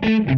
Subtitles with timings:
[0.00, 0.31] Thank you.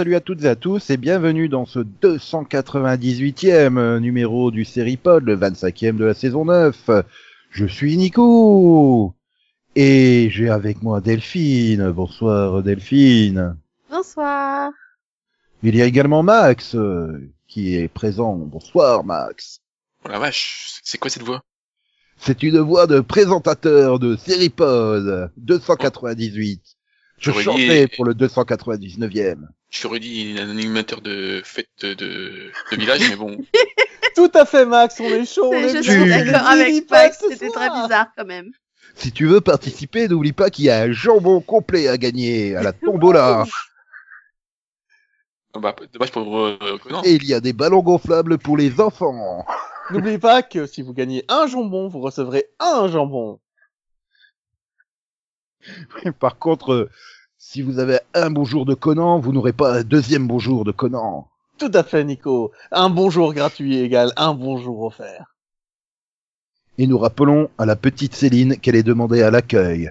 [0.00, 5.36] Salut à toutes et à tous et bienvenue dans ce 298e numéro du Seripod, le
[5.36, 6.88] 25e de la saison 9.
[7.50, 9.14] Je suis Nico
[9.76, 11.90] et j'ai avec moi Delphine.
[11.90, 13.58] Bonsoir Delphine.
[13.90, 14.70] Bonsoir.
[15.62, 18.36] Il y a également Max euh, qui est présent.
[18.36, 19.60] Bonsoir Max.
[20.06, 21.42] Oh la vache, c'est quoi cette voix?
[22.16, 26.79] C'est une voix de présentateur de Seripod 298.
[27.20, 29.46] Je J'aurais chantais dit- pour le 299e.
[29.70, 33.36] Je t'aurais dit un animateur de fête de, de village, mais bon.
[34.16, 35.50] Tout à fait, Max, on est chaud.
[35.50, 36.24] on est Je suis bien.
[36.24, 38.50] d'accord avec Max, c'était très bizarre quand même.
[38.96, 42.62] Si tu veux participer, n'oublie pas qu'il y a un jambon complet à gagner à
[42.62, 43.44] la tombola.
[45.52, 47.02] Ah Bah, dommage pour euh, Conan.
[47.04, 49.44] Et il y a des ballons gonflables pour les enfants.
[49.90, 53.40] N'oubliez pas que si vous gagnez un jambon, vous recevrez un jambon.
[56.20, 56.90] Par contre, euh,
[57.38, 61.28] si vous avez un bonjour de Conan, vous n'aurez pas un deuxième bonjour de Conan.
[61.58, 62.52] Tout à fait, Nico.
[62.70, 65.36] Un bonjour gratuit égale un bonjour offert.
[66.78, 69.90] Et nous rappelons à la petite Céline qu'elle est demandée à l'accueil.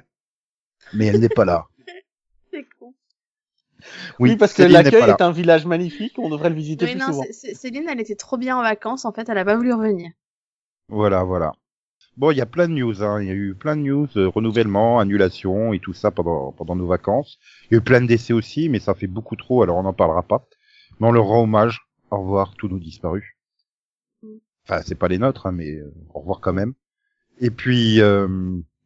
[0.94, 1.68] Mais elle n'est pas là.
[2.52, 2.94] C'est con.
[4.20, 7.00] Oui, parce que Céline l'accueil est un village magnifique, on devrait le visiter Oui, plus
[7.00, 7.24] non, souvent.
[7.32, 10.12] Céline, elle était trop bien en vacances, en fait, elle a pas voulu revenir.
[10.88, 11.52] Voilà, voilà.
[12.18, 13.22] Bon, il y a plein de news, hein.
[13.22, 16.76] Il y a eu plein de news, euh, renouvellement, annulation et tout ça pendant, pendant
[16.76, 17.40] nos vacances.
[17.66, 19.84] Il y a eu plein de décès aussi, mais ça fait beaucoup trop, alors on
[19.84, 20.46] n'en parlera pas.
[21.00, 21.82] Mais on leur rend hommage.
[22.12, 23.24] Au revoir, tous nos disparus.
[24.70, 26.74] Enfin, c'est pas les nôtres, hein, mais euh, au revoir quand même.
[27.40, 28.28] Et puis, euh,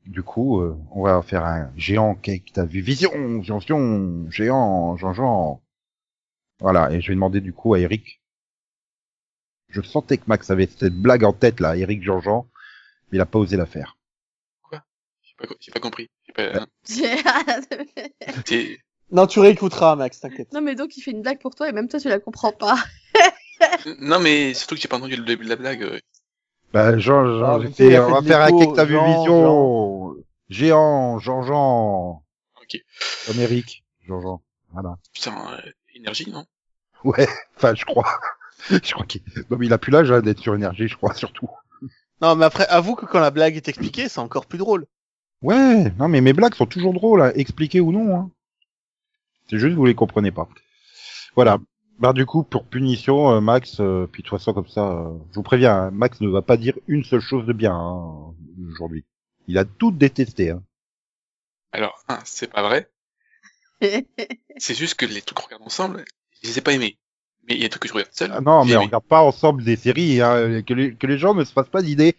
[0.06, 2.52] du coup, euh, on va faire un géant cake.
[2.54, 5.62] T'as vu Vision, Vision, géant, Jean-Jean.
[6.60, 8.22] Voilà, et je vais demander du coup à Eric.
[9.70, 12.48] Je sentais que Max avait cette blague en tête là, Eric Jean-Jean,
[13.14, 13.96] mais il a pas osé la faire.
[15.22, 16.10] J'ai pas, j'ai pas compris.
[16.28, 18.80] J'ai pas, c'est-
[19.12, 20.52] Non, tu réécouteras, Max, t'inquiète.
[20.52, 22.52] non, mais donc il fait une blague pour toi et même toi tu la comprends
[22.52, 22.76] pas.
[24.00, 26.02] non, mais surtout que j'ai pas entendu le début de la blague.
[26.74, 30.16] Bah, Jean, Jean, Ah, fait, on va faire un que t'as vu Jean, Vision,
[30.50, 32.24] géant, Jean-Jean.
[32.62, 32.82] Ok.
[33.28, 34.42] Comme Eric, Jean-Jean.
[34.72, 34.98] Voilà.
[35.14, 36.46] Putain, euh, énergie, non?
[37.04, 38.20] Ouais, enfin, je crois.
[38.70, 41.14] je crois qu'il, non, mais il a plus l'âge hein, d'être sur énergie, je crois,
[41.14, 41.50] surtout.
[42.24, 44.88] Non, mais après, avoue que quand la blague est expliquée, c'est encore plus drôle.
[45.42, 48.16] Ouais, non, mais mes blagues sont toujours drôles, hein, expliquées ou non.
[48.16, 48.32] Hein.
[49.50, 50.48] C'est juste que vous les comprenez pas.
[51.36, 51.58] Voilà.
[52.00, 55.18] Bah du coup, pour punition, euh, Max, euh, puis de toute façon comme ça, euh,
[55.32, 58.34] je vous préviens, hein, Max ne va pas dire une seule chose de bien hein,
[58.72, 59.04] aujourd'hui.
[59.50, 60.52] Il a tout détesté.
[60.52, 60.64] Hein.
[61.74, 62.90] Alors, c'est pas vrai.
[64.58, 66.06] C'est juste que les trucs qu'on regarde ensemble,
[66.42, 66.98] je les ai pas aimés.
[67.48, 68.32] Mais il y a des trucs que je regarde seul.
[68.34, 71.34] Ah non, mais on regarde pas ensemble des séries, hein, que, les, que les gens
[71.34, 72.16] ne se fassent pas d'idées.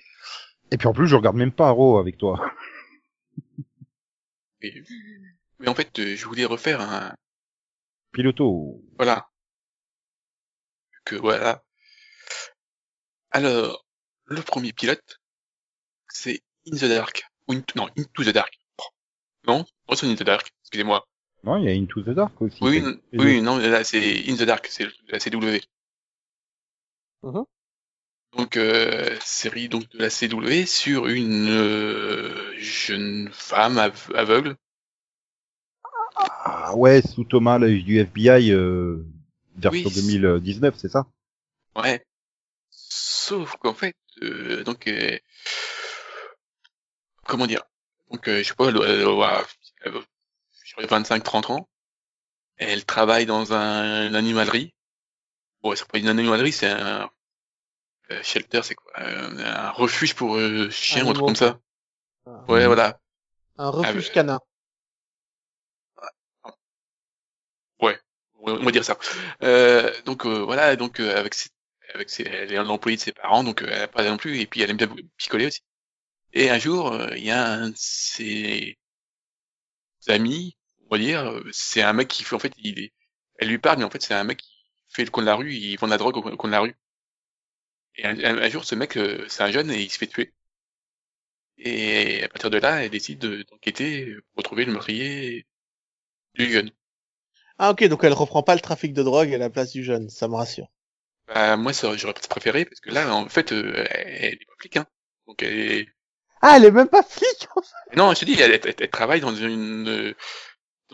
[0.70, 2.52] Et puis en plus, je regarde même pas Arrow avec toi.
[4.62, 4.72] Mais,
[5.58, 7.14] mais en fait, euh, je voulais refaire un,
[8.12, 8.80] Piloto.
[8.96, 9.28] voilà.
[11.04, 11.62] Que voilà.
[13.30, 13.84] Alors,
[14.24, 15.20] le premier pilote,
[16.08, 17.24] c'est In the Dark.
[17.48, 18.56] Ou non, Into the Dark.
[19.46, 20.50] Non, c'est In the Dark.
[20.62, 21.04] Excusez-moi.
[21.44, 22.58] Non, il y a Into the Dark aussi.
[22.62, 25.60] Oui, n- oui, non, là, c'est In the Dark, c'est la CW.
[27.22, 27.44] Mhm.
[28.36, 34.56] Donc, euh, série donc de la CW sur une euh, jeune femme av- aveugle.
[36.16, 39.04] Ah ouais, sous Thomas, l'œil du FBI, euh,
[39.56, 39.94] version Oui.
[39.94, 41.06] 2019, c'est ça?
[41.76, 42.04] Ouais.
[42.70, 45.18] Sauf qu'en fait, euh, donc, euh,
[47.26, 47.62] comment dire?
[48.10, 49.46] Donc, euh, je sais pas, elle doit, elle doit avoir
[49.82, 50.04] elle doit-
[50.74, 51.68] sur les 25-30 ans.
[52.56, 54.74] Elle travaille dans un, une animalerie.
[55.62, 57.10] Bon, c'est pas une animalerie, c'est un
[58.10, 61.58] euh, shelter, c'est quoi Euh, Un refuge pour euh, chiens ou un truc comme ça.
[62.48, 63.00] Ouais, voilà.
[63.56, 64.40] Un refuge Ah, canin.
[68.46, 68.98] on va dire ça.
[69.42, 71.48] Euh, donc euh, voilà, donc euh, avec ses,
[71.94, 74.40] avec ses, elle est un employé de ses parents, donc elle a pas non plus,
[74.40, 75.60] et puis elle aime bien picoler aussi.
[76.32, 78.76] Et un jour, il y a un de ses
[80.08, 80.56] amis,
[80.90, 82.92] on va dire, euh, c'est un mec qui fait en fait, il est,
[83.38, 84.54] elle lui parle, mais en fait c'est un mec qui
[84.88, 86.60] fait le coin de la rue, il vend de la drogue au coin de la
[86.60, 86.76] rue.
[87.96, 90.32] Et un, jour, ce mec, euh, c'est un jeune et il se fait tuer.
[91.58, 95.46] Et à partir de là, elle décide de- d'enquêter pour retrouver le meurtrier
[96.34, 96.70] du jeune.
[97.58, 100.10] Ah ok, donc elle reprend pas le trafic de drogue à la place du jeune,
[100.10, 100.68] ça me rassure.
[101.28, 104.54] Bah, moi, ça, j'aurais peut-être préféré, parce que là, en fait, euh, elle, est pas
[104.58, 104.86] flic, hein.
[105.26, 105.88] Donc elle est...
[106.42, 107.48] Ah, elle est même pas flic
[107.96, 110.14] Non, je te dis, elle, elle- elle travaille dans une euh,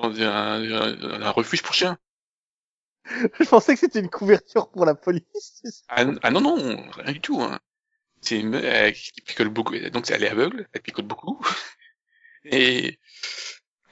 [0.00, 1.98] dans un, un, un refuge pour chiens.
[3.04, 5.84] Je pensais que c'était une couverture pour la police.
[5.88, 7.40] Ah, ah non non, rien du tout.
[7.40, 7.58] Hein.
[8.20, 9.78] C'est une meuf, euh, qui picole beaucoup.
[9.90, 11.40] Donc elle est aveugle, elle picole beaucoup.
[12.44, 12.98] Et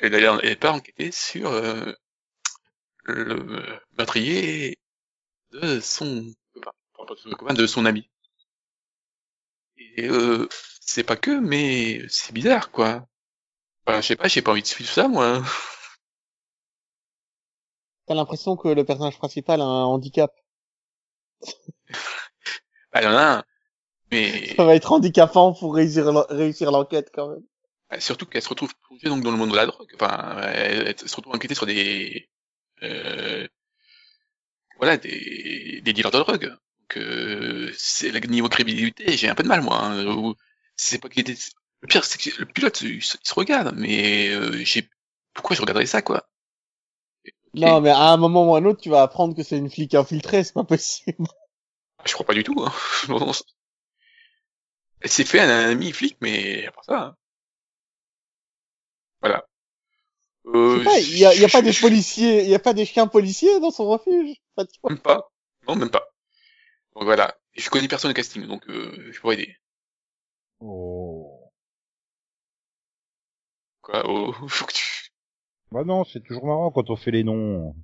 [0.00, 1.92] elle elle part enquêter sur euh,
[3.04, 4.78] le meurtrier
[5.52, 8.10] de son copain, enfin, pas de son copain, de son ami.
[9.96, 10.46] Et euh,
[10.80, 13.06] c'est pas que, mais c'est bizarre quoi.
[13.86, 15.42] Enfin, je sais pas, j'ai pas envie de suivre ça moi.
[18.08, 20.32] T'as l'impression que le personnage principal a un handicap.
[22.92, 23.44] Bah, il y en a un,
[24.10, 27.42] mais Ça va être handicapant pour réussir l'en- réussir l'enquête quand même.
[27.92, 29.90] Euh, Surtout qu'elle se retrouve plongée donc dans le monde de la drogue.
[29.94, 32.28] Enfin, elle, se retrouve enquêtée sur des,
[32.82, 33.46] euh,
[34.78, 36.46] voilà, des, des dealers de drogue.
[36.48, 39.78] Donc, euh, c'est le niveau crédibilité, j'ai un peu de mal moi.
[39.82, 40.34] Hein,
[40.76, 41.36] c'est pas qu'il était.
[41.80, 44.88] Le pire, c'est que le pilote, il se, regarde, mais euh, j'ai.
[45.34, 46.27] Pourquoi je regarderais ça, quoi?
[47.54, 49.70] Non, mais à un moment ou à un autre, tu vas apprendre que c'est une
[49.70, 51.26] flic infiltrée, c'est pas possible.
[52.04, 52.56] Je crois pas du tout.
[52.64, 52.72] Hein.
[55.00, 57.00] Elle s'est fait un ami flic, mais à part ça.
[57.02, 57.16] hein.
[59.20, 59.46] Voilà.
[60.46, 63.06] Euh, il y a, y a pas des policiers, il y a pas des chiens
[63.06, 64.36] policiers dans son refuge?
[64.54, 65.30] Pas de- Même pas.
[65.66, 66.08] Non, même pas.
[66.94, 67.36] Donc voilà.
[67.54, 69.56] Je connais personne au casting, donc euh, je pourrais aider.
[70.60, 71.50] Oh.
[73.82, 74.02] Quoi?
[74.06, 74.82] Oh, faut que tu...
[75.72, 77.74] Bah non, c'est toujours marrant quand on fait les noms.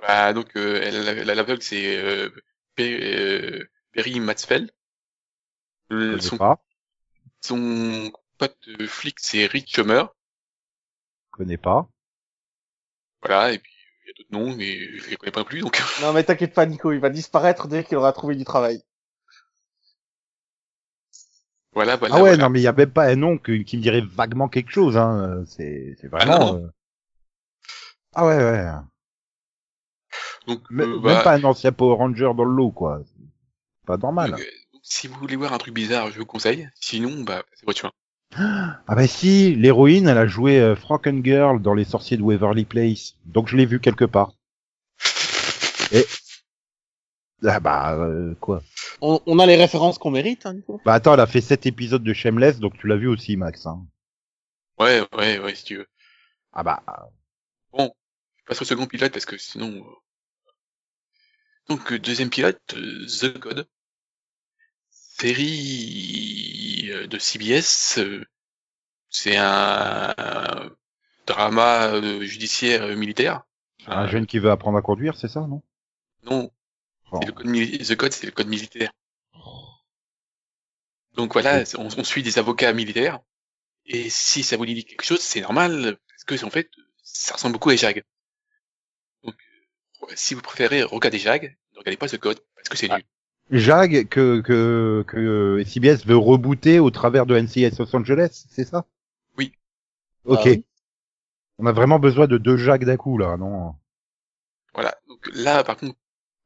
[0.00, 2.28] Bah donc euh, l'aveugle c'est euh,
[2.74, 4.70] Pe- euh, Perry Matsfeld.
[5.88, 6.62] Le- connais Son, pas.
[7.40, 10.08] son pote flic c'est Rich Schumer.
[11.32, 11.88] Je connais pas.
[13.22, 13.52] Voilà.
[13.52, 13.72] Et puis
[14.04, 15.60] il y a d'autres noms, mais je les connais pas non plus.
[15.60, 18.82] Donc Non, mais t'inquiète pas, Nico, il va disparaître dès qu'il aura trouvé du travail.
[21.72, 22.14] voilà, voilà.
[22.14, 22.44] ah ouais, voilà.
[22.44, 24.70] non mais il y a même pas un nom que- qui me dirait vaguement quelque
[24.70, 24.96] chose.
[24.96, 25.44] Hein.
[25.46, 26.52] C'est c'est vraiment.
[26.52, 26.64] non.
[26.64, 26.68] euh,
[28.14, 28.70] Ah ouais ouais.
[30.46, 33.00] Donc euh, Même bah, pas un ancien Power Ranger dans le lot quoi.
[33.86, 34.32] Pas normal.
[34.32, 36.68] donc, euh, donc, si vous voulez voir un truc bizarre, je vous conseille.
[36.74, 37.92] Sinon, bah c'est votre choix.
[38.36, 40.74] Ah bah si, l'héroïne, elle a joué euh,
[41.22, 43.14] Girl dans Les Sorciers de Waverly Place.
[43.26, 44.32] Donc je l'ai vu quelque part.
[45.92, 46.04] Et
[47.46, 48.62] ah bah euh, quoi?
[49.00, 50.80] On, on a les références qu'on mérite, hein, Nico.
[50.84, 53.66] Bah attends, elle a fait sept épisodes de Shameless, donc tu l'as vu aussi, Max.
[53.66, 53.84] Hein.
[54.78, 55.86] Ouais, ouais, ouais, si tu veux.
[56.52, 56.82] Ah bah
[58.44, 59.84] passe au second pilote parce que sinon.
[59.86, 59.94] euh,
[61.68, 63.68] Donc euh, deuxième pilote, euh, The God,
[64.90, 67.98] série de CBS.
[69.08, 70.14] C'est un,
[71.26, 73.44] drama judiciaire militaire.
[73.86, 75.62] un jeune qui veut apprendre à conduire, c'est ça, non?
[76.24, 76.50] Non,
[77.12, 77.20] Oh.
[77.24, 78.90] le code The Code, c'est le code militaire.
[81.14, 83.20] Donc voilà, on, on suit des avocats militaires.
[83.86, 86.68] Et si ça vous dit quelque chose, c'est normal, parce que en fait,
[87.04, 88.02] ça ressemble beaucoup à Jag.
[90.14, 92.96] Si vous préférez regarder Jag, ne regardez pas The Code, parce que c'est Ah.
[92.98, 93.04] nul.
[93.50, 98.86] Jag que que que CBS veut rebooter au travers de NCIS Los Angeles, c'est ça?
[99.36, 99.52] Oui.
[100.24, 100.38] Ok.
[100.40, 100.64] Ah oui.
[101.58, 103.74] On a vraiment besoin de deux Jag d'un coup là, non?
[104.72, 104.94] Voilà.
[105.08, 105.96] Donc là, par contre,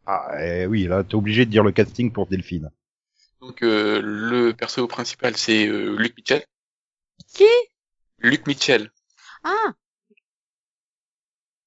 [0.07, 2.71] Ah eh oui, là t'es obligé de dire le casting pour Delphine.
[3.41, 6.45] donc euh, le perso principal, c'est euh, Luke Mitchell.
[7.35, 7.45] Qui?
[8.19, 8.91] Luke Mitchell.
[9.45, 9.73] Ah,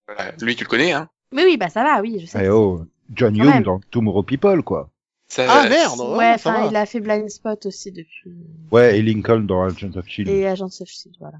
[0.08, 0.32] Voilà.
[0.42, 1.10] Lui, tu le connais, hein?
[1.32, 2.46] Mais oui, bah ça va, oui, je sais.
[2.46, 3.64] Eh oh, John Quand Young même.
[3.64, 4.90] dans Tomorrow People quoi.
[5.28, 6.68] ça, Ah merde Ouais, ouais, ça enfin, va.
[6.70, 8.34] il a fait Blind Spot aussi depuis.
[8.72, 10.30] Ouais, et Lincoln dans Agents of Shield.
[10.30, 11.38] Et Agents of Shield, voilà.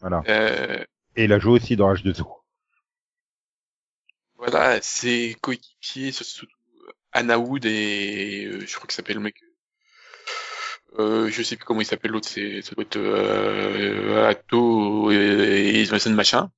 [0.00, 0.22] Voilà.
[0.28, 0.84] Euh,
[1.16, 2.26] Et il a joué aussi dans H2O.
[4.36, 6.46] Voilà, ses coéquipiers, surtout
[7.12, 9.36] Anna Wood et euh, je crois qu'il s'appelle le mec.
[10.98, 15.82] Euh, je sais plus comment il s'appelle l'autre, c'est ça doit être euh, Atto et,
[15.82, 16.50] et Mason machin.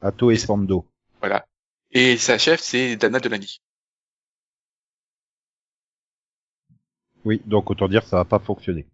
[0.00, 0.86] Atto et Sando.
[1.20, 1.44] Voilà.
[1.94, 3.62] Et sa chef c'est Dana Delany.
[7.24, 8.86] Oui, donc autant dire ça va pas fonctionner.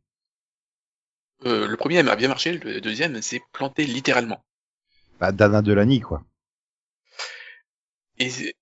[1.45, 4.42] Euh, le premier a bien marché, le deuxième s'est planté littéralement.
[5.19, 6.23] Bah, Dana Delany quoi.
[8.19, 8.54] Et,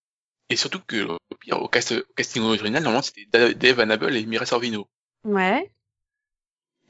[0.51, 4.17] et surtout que au pire, au, cast, au casting original, normalement c'était Da- Dave Annable
[4.17, 4.89] et Mira Sorvino.
[5.25, 5.71] Ouais.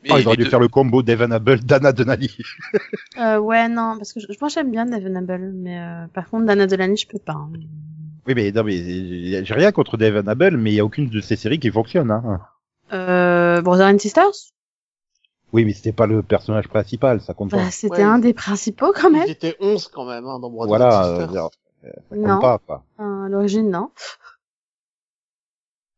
[0.04, 2.30] Mais Ah, ils auraient dû deux- faire le combo Devon Abel, Dana Delany.
[3.18, 6.66] Euh, ouais, non, parce que je, moi j'aime bien Devonable, mais euh, par contre Dana
[6.68, 7.32] Delany, je peux pas.
[7.32, 7.50] hein.
[8.26, 11.20] Oui, mais non, mais j'ai rien contre Devon Abel, mais il y a aucune de
[11.20, 12.10] ces séries qui fonctionne.
[12.12, 12.40] Hein.
[12.92, 14.52] Euh, Brother and Sisters?
[15.52, 17.70] Oui, mais c'était pas le personnage principal, ça compte bah, pas.
[17.70, 18.02] C'était Ouais.
[18.02, 19.24] un des principaux quand même.
[19.26, 21.48] Ils étaient 11 quand même, hein, dans Brother Voilà, and euh, Sisters.
[21.82, 22.38] ça compte Non.
[22.40, 22.84] pas quoi.
[23.00, 23.90] Euh, à l'origine, non.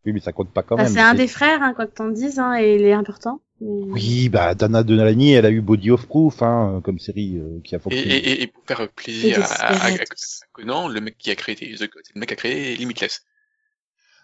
[0.06, 0.92] Oui, mais ça compte pas quand Bah, même.
[0.92, 3.40] c'est un des frères, hein, quoi que t'en dises, hein, et il est important.
[3.60, 7.60] Mais- Oui, bah Dana Delany, elle a eu Body of Proof, hein, comme série euh,
[7.62, 8.14] qui a Et, fonctionné.
[8.16, 10.10] et, et- et pour faire plaisir à, à, à, Desperate.
[10.10, 11.80] à Conan, le mec qui a créé The
[12.14, 13.22] le mec qui a créé Limitless.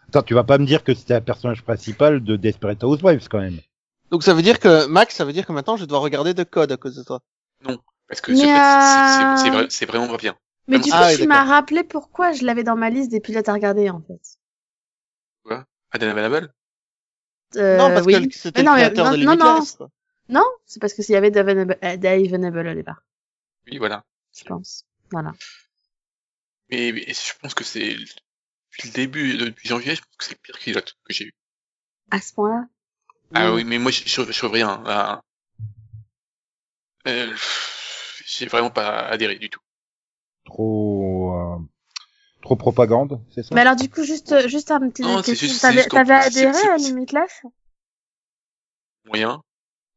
[0.09, 3.41] Attends, tu vas pas me dire que c'était un personnage principal de Desperate Housewives quand
[3.41, 3.59] même.
[4.11, 6.45] Donc ça veut dire que, Max, ça veut dire que maintenant je dois regarder de
[6.45, 7.21] code à cause de toi.
[8.09, 10.37] Parce que c'est c'est- c'est- euh, c'est vrai- vraiment pas bien.
[10.69, 13.21] Mais du coup, Ah oui, tu m'as rappelé pourquoi je l'avais dans ma liste des
[13.21, 14.21] pilotes à regarder, en fait.
[15.93, 16.53] Adam Available
[17.57, 18.29] Euh, non, parce oui.
[18.29, 19.79] que c'était le créateur de non, Limitless.
[20.29, 23.03] Non, c'est parce que s'il y avait Dave Venable, euh, Venable au départ,
[23.71, 24.05] Oui, voilà.
[24.37, 24.85] je pense.
[25.11, 25.33] Voilà.
[26.71, 30.35] Mais, mais je pense que c'est depuis le début, depuis janvier, je pense que c'est
[30.35, 31.35] le pire pilote que j'ai eu.
[32.11, 32.67] À ce point-là?
[33.35, 34.83] Ah oui, mais moi, je, je, je trouve rien.
[34.85, 35.23] là.
[37.07, 37.35] Euh,
[38.27, 39.61] j'ai vraiment pas adhéré du tout.
[40.45, 41.59] Trop, euh,
[42.47, 43.55] trop propagande, c'est ça?
[43.55, 45.61] Mais alors, du coup, juste, euh, juste un petit Non, juste-
[45.91, 47.43] T'avais adhéré à Limitless?
[49.05, 49.43] Moyen.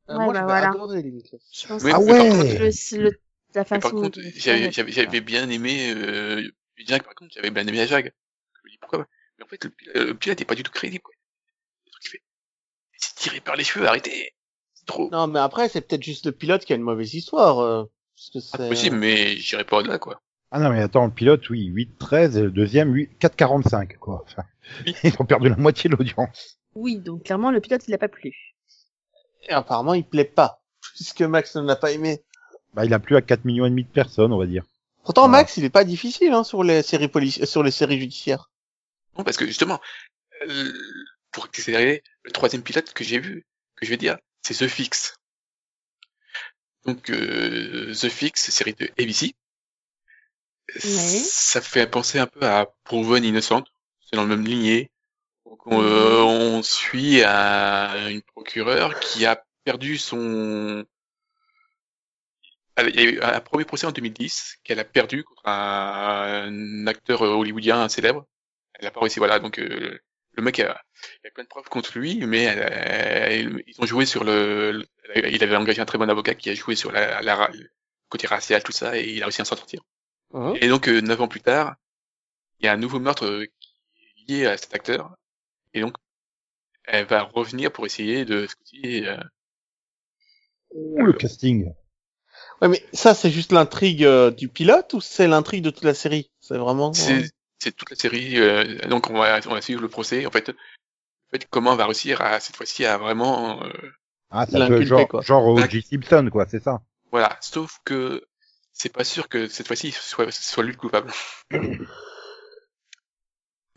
[0.10, 0.70] Euh, Ouais, moi, bah voilà.
[0.70, 1.41] adoré Limitless.
[1.70, 2.18] Oui, Ah ouais.
[2.18, 3.12] contre- le, le,
[3.53, 3.79] la Mais façon.
[3.79, 7.86] par contre, j'avais, j'avais, j'avais bien aimé, euh, que par contre, j'avais bien aimé la
[7.86, 8.12] Jag.
[8.56, 9.06] Je me dis pourquoi
[9.38, 11.13] Mais en fait, le, pil- le pilote est pas du tout crédible, quoi.
[11.86, 12.24] Le truc qui fait,
[12.98, 14.34] c'est tiré par les cheveux, arrêtez.
[14.74, 15.10] C'est trop.
[15.12, 17.60] Non, mais après, c'est peut-être juste le pilote qui a une mauvaise histoire.
[17.60, 17.84] euh,
[18.15, 18.70] parce que Pas c'est...
[18.70, 20.20] possible, mais j'irai pas au-delà, quoi.
[20.51, 24.25] Ah non, mais attends, le pilote, oui, 8-13, et le deuxième, 8 4-45, quoi.
[24.25, 24.44] Enfin,
[25.03, 26.60] ils ont perdu la moitié de l'audience.
[26.75, 28.34] Oui, donc clairement, le pilote, il a pas plu.
[29.48, 30.62] Et apparemment, il plaît pas.
[30.96, 32.24] Puisque Max ne l'a pas aimé.
[32.74, 34.63] Bah, il a plu à 4 millions et demi de personnes, on va dire.
[35.03, 35.27] Pourtant.
[35.27, 38.51] Max, il est pas difficile, hein, sur les séries polici- sur les séries judiciaires.
[39.18, 39.79] Non, parce que justement,
[40.48, 40.72] euh,
[41.32, 45.15] pour accélérer, le troisième pilote que j'ai vu, que je vais dire, c'est The Fix.
[46.86, 49.34] Donc, euh, The Fix, série de ABC.
[50.78, 53.64] Ça fait penser un peu à Proven Innocent.
[54.02, 54.90] C'est dans le même lignée.
[55.46, 60.86] Donc, on, euh, on suit un- une procureure qui a perdu son...
[62.76, 66.48] Elle- Il y a eu un premier procès en 2010 qu'elle a perdu contre un,
[66.48, 68.26] un acteur hollywoodien célèbre.
[68.74, 69.40] Elle a pas réussi, voilà.
[69.40, 70.00] Donc euh,
[70.34, 70.82] le mec, a,
[71.24, 74.72] il a plein de preuves contre lui, mais elle- elle- ils ont joué sur le,
[74.74, 74.88] le-
[75.30, 77.70] Il avait engagé un très bon avocat qui a joué sur la, la- le
[78.10, 79.82] côté racial, tout ça, et il a réussi à s'en sortir.
[80.33, 81.75] Hein Et donc, euh, neuf ans plus tard,
[82.59, 85.15] il y a un nouveau meurtre euh, qui est lié à cet acteur.
[85.74, 85.95] Et donc,
[86.86, 89.17] elle va revenir pour essayer de coup-ci, euh,
[90.71, 91.71] Ouh, le casting.
[92.62, 95.93] Ouais, mais ça, c'est juste l'intrigue euh, du pilote ou c'est l'intrigue de toute la
[95.93, 96.29] série?
[96.39, 96.93] C'est vraiment.
[96.93, 97.29] c'est
[97.62, 98.39] c'est toute la série.
[98.39, 100.25] euh, donc, on va, on va suivre le procès.
[100.25, 100.53] En fait, en
[101.31, 103.69] fait, comment on va réussir à cette fois-ci à vraiment, euh,
[104.29, 105.21] Ah, ça genre, quoi.
[105.21, 105.81] genre O.J.
[105.81, 106.81] Simpson, quoi, c'est ça.
[107.12, 107.38] voilà.
[107.41, 108.24] Sauf que
[108.79, 111.12] c'est pas sûr que cette fois-ci ce soit, ce soit lui le coupable.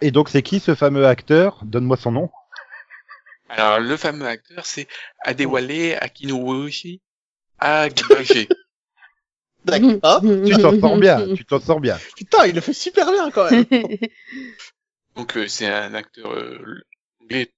[0.01, 1.61] Et donc, c'est qui ce fameux acteur?
[1.65, 2.31] Donne-moi son nom.
[3.49, 4.87] Alors, le fameux acteur, c'est
[5.21, 7.01] Adewale Akinwoshi
[7.59, 8.47] Agbaje.
[9.65, 9.99] D'accord.
[10.03, 11.99] Ah, Tu t'en sors bien, tu t'en sors bien.
[12.17, 13.65] putain, il le fait super bien quand même.
[15.17, 16.59] Donc, euh, c'est un acteur euh,
[17.23, 17.51] anglais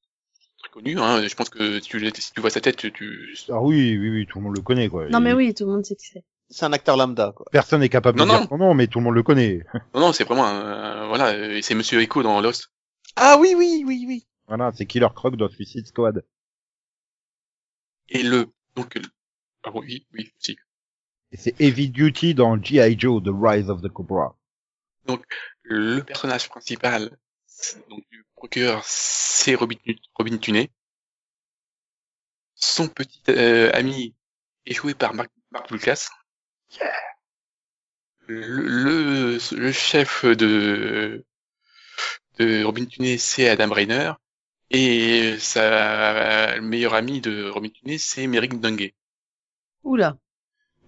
[0.58, 0.98] très connu.
[0.98, 1.26] Hein.
[1.26, 3.36] Je pense que si tu, si tu vois sa tête, tu...
[3.48, 5.08] Ah oui, oui, oui, tout le monde le connaît, quoi.
[5.08, 6.24] non, mais oui, tout le monde sait qui c'est.
[6.54, 7.46] C'est un acteur lambda, quoi.
[7.50, 8.46] Personne n'est capable Non, de dire non.
[8.48, 9.64] son nom, mais tout le monde le connaît.
[9.94, 11.08] Non, non, c'est vraiment un...
[11.08, 12.70] Voilà, euh, c'est Monsieur Echo dans Lost.
[13.16, 14.26] Ah oui, oui, oui, oui.
[14.46, 16.24] Voilà, c'est Killer Croc dans Suicide Squad.
[18.08, 18.46] Et le...
[18.76, 19.02] Donc, euh,
[19.64, 20.56] ah oui, oui, si.
[21.32, 22.98] Et c'est Heavy Duty dans G.I.
[22.98, 24.36] Joe, The Rise of the Cobra.
[25.62, 27.10] Le personnage principal
[27.88, 29.76] donc, du procureur, c'est Robin,
[30.14, 30.70] Robin Tunney.
[32.54, 34.14] Son petit euh, ami
[34.66, 36.08] est joué par Mark, Mark Lucas.
[38.26, 39.38] Le,
[39.72, 41.24] chef de,
[42.38, 44.12] de Robin Tunney, c'est Adam Rainer.
[44.70, 48.94] Et sa meilleure amie de Robin Tunney, c'est Merrick Dungy.
[49.84, 50.16] Oula.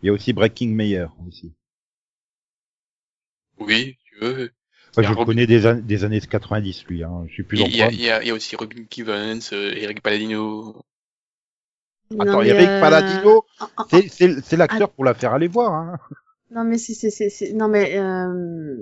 [0.03, 1.53] Il y a aussi Breaking Mayer, aussi.
[3.59, 4.51] Oui, tu veux.
[4.97, 7.25] Je le Robin- connais des, an- des années 90, lui, hein.
[7.29, 10.83] Je suis plus en Il y, y y a aussi Robin Givens, euh, Eric Palladino.
[12.19, 15.99] Attends, Eric euh, Palladino, ah, ah, c'est, l'acteur pour la faire aller voir, hein.
[16.51, 18.77] Non, mais c'est, c'est, c'est, c'est- non, mais, euh...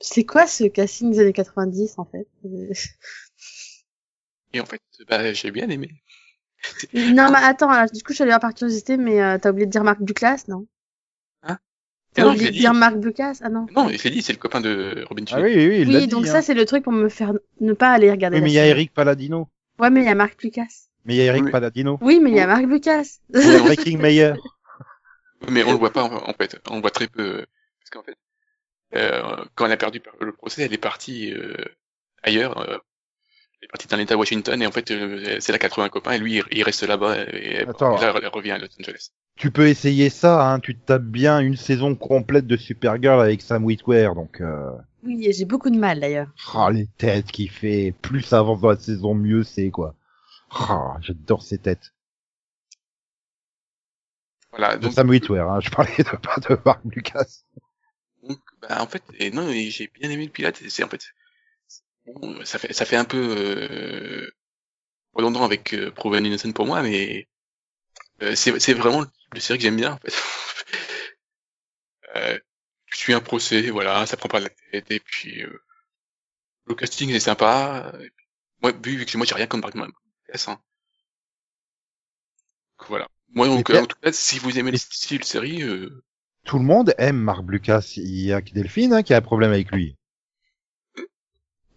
[0.00, 2.26] c'est quoi ce casting des années 90, en fait?
[4.52, 6.02] Et en fait, bah, j'ai bien aimé.
[6.92, 9.70] non, mais attends, du coup, je suis voir par curiosité, mais euh, t'as oublié de
[9.70, 10.66] dire Marc Duclas, non?
[11.42, 11.58] Hein?
[12.14, 12.58] T'as oublié de dit.
[12.58, 13.38] dire Marc Duclas?
[13.42, 13.66] Ah non.
[13.74, 15.42] Non, je l'ai dit, c'est le copain de Robin Ah Tunney.
[15.42, 16.32] oui, oui, oui, il l'a Oui, dit, donc hein.
[16.32, 18.58] ça, c'est le truc pour me faire ne pas aller regarder Oui, mais il y
[18.58, 18.66] a.
[18.66, 19.48] Eric Palladino.
[19.78, 20.87] Ouais, mais il y a Marc Ducas.
[21.04, 21.50] Mais il y a Eric Oui.
[22.00, 22.62] Oui, mais il y a Marc.
[22.62, 24.34] Il y a Breaking Mayer.
[25.48, 26.58] Mais on le voit pas, en fait.
[26.68, 27.46] On le voit très peu.
[27.80, 28.16] Parce qu'en fait,
[28.96, 31.54] euh, quand elle a perdu le procès, elle est partie euh,
[32.24, 32.58] ailleurs.
[32.58, 32.76] euh,
[33.60, 35.88] Elle est partie dans l'état Washington et en fait, euh, c'est là qu'elle trouve un
[35.88, 37.96] copain et lui, il- reste là-bas et, Attends.
[37.96, 39.10] et là, elle revient à Los Angeles.
[39.36, 40.58] Tu peux essayer ça, hein.
[40.58, 44.40] Tu te tapes bien une saison complète de Supergirl avec Sam Witwer, donc.
[44.40, 44.70] Euh...
[45.04, 46.26] Oui, j'ai beaucoup de mal d'ailleurs.
[46.52, 47.94] Ah, les têtes qu'il fait.
[48.02, 49.94] Plus ça avance dans la saison, mieux c'est quoi.
[50.50, 51.92] Ah, j'adore ces têtes.
[54.50, 55.60] Voilà, De donc, Sam Witwer, hein.
[55.60, 57.44] Je parlais de pas de Mark Lucas.
[58.22, 60.60] donc bah, en fait, et non, j'ai bien aimé le pilote.
[60.68, 61.04] C'est en fait,
[62.06, 64.30] bon, ça fait, ça fait un peu euh,
[65.12, 67.28] redondant avec euh, Proven Innocent pour moi, mais
[68.22, 69.92] euh, c'est, vraiment le type de série que j'aime bien.
[69.92, 70.14] En fait.
[72.16, 72.38] euh,
[72.86, 75.62] je suis un procès, voilà, ça prend pas la tête et puis euh,
[76.66, 77.92] le casting est sympa.
[78.00, 78.26] Et puis,
[78.62, 79.92] moi, vu, vu que moi j'ai rien contre Mark
[82.88, 83.08] Voilà.
[83.34, 86.02] Moi, donc, en tout cas, si vous aimez les styles série, euh,
[86.44, 87.92] Tout le monde aime Marc Lucas.
[87.96, 89.96] Il y a que Delphine hein, qui a un problème avec lui.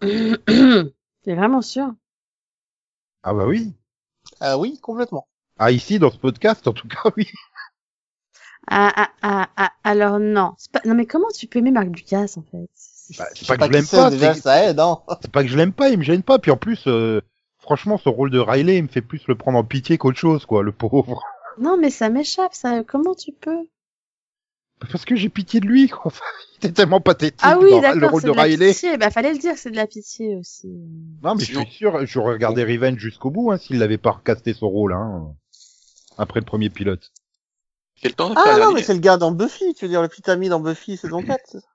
[1.24, 1.92] C'est vraiment sûr.
[3.22, 3.72] Ah bah oui.
[4.40, 5.28] Ah oui, complètement.
[5.58, 7.30] Ah ici dans ce podcast en tout cas oui.
[8.68, 10.54] Ah, ah, ah, ah, alors non.
[10.72, 10.80] Pas...
[10.84, 12.68] Non mais comment tu peux aimer Marc Lucas en fait?
[12.74, 14.10] C'est- Bah, c'est- pas que je l'aime pas.
[14.10, 15.00] déjà, c'est- ça aide, hein.
[15.20, 16.38] C'est pas que je l'aime pas, il me gêne pas.
[16.38, 17.20] Puis en plus, euh,
[17.62, 20.44] franchement, son rôle de Riley il me fait plus le prendre en pitié qu'autre chose,
[20.44, 21.22] quoi, le pauvre.
[21.58, 22.82] Non mais ça m'échappe, ça.
[22.84, 23.66] Comment tu peux?
[24.90, 26.12] Parce que j'ai pitié de lui, quoi.
[26.54, 28.72] Il était tellement pathétique Ah oui, dans le d'accord, rôle c'est de de la Riley.
[28.72, 28.96] pitié.
[28.96, 30.68] Bah fallait le dire, c'est de la pitié aussi.
[31.22, 34.54] Non, mais je suis sûr, j'aurais regardé Revenge jusqu'au bout, hein, s'il l'avait pas recasté
[34.54, 35.34] son rôle, hein,
[36.18, 37.12] après le premier pilote.
[38.02, 38.74] le temps de Ah non, dernière.
[38.74, 41.22] mais c'est le gars dans Buffy, tu veux dire le petit ami dans Buffy saison
[41.26, 41.40] 4.
[41.46, 41.66] c'est ça?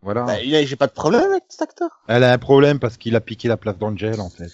[0.00, 0.24] Voilà.
[0.26, 1.90] Bah, il a- j'ai pas de problème avec cet acteur.
[2.08, 4.50] Elle a un problème parce qu'il a piqué la place d'Angel, en fait.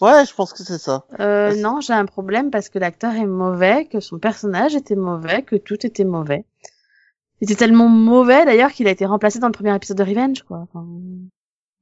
[0.00, 1.04] Ouais, je pense que c'est ça.
[1.20, 4.96] Euh, Ah, non, j'ai un problème parce que l'acteur est mauvais, que son personnage était
[4.96, 6.44] mauvais, que tout était mauvais.
[7.40, 10.42] Il était tellement mauvais d'ailleurs qu'il a été remplacé dans le premier épisode de Revenge,
[10.42, 10.58] quoi.
[10.58, 10.86] Enfin,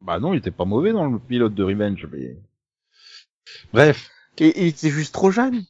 [0.01, 2.37] Bah non, il était pas mauvais dans le pilote de Revenge, mais...
[3.73, 4.11] Bref.
[4.39, 5.65] Et il était juste trop jeune.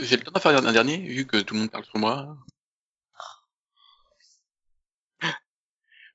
[0.00, 2.36] J'ai le temps d'en faire un dernier, vu que tout le monde parle sur moi.